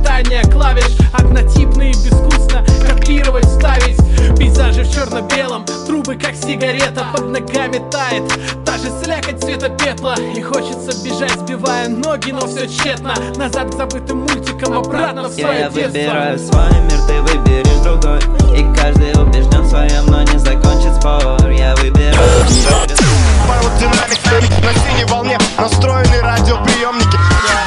[0.01, 0.97] сочетание клавиш.
[1.13, 3.97] Однотипные безвкусно копировать, ставить.
[4.37, 8.23] Пейзажи в черно-белом, трубы как сигарета Под ногами тает,
[8.65, 13.13] та же слякоть цвета пепла И хочется бежать, сбивая ноги, но все тщетно.
[13.35, 18.19] Назад к забытым мультикам, обратно в свое Я выбираю свой мир, ты выберешь другой.
[18.57, 21.49] И каждый убежден в своем, но не закончит спор.
[21.49, 23.10] Я выбираю свой
[23.51, 27.17] Павел динамик на синей волне Настроены радиоприемники.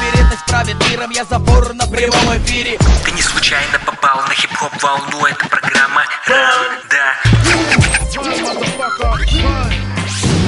[0.01, 2.79] Вероятность правит миром, я забор на прямом эфире.
[3.03, 6.94] Ты не случайно попал на хип-хоп волну Это программа Ран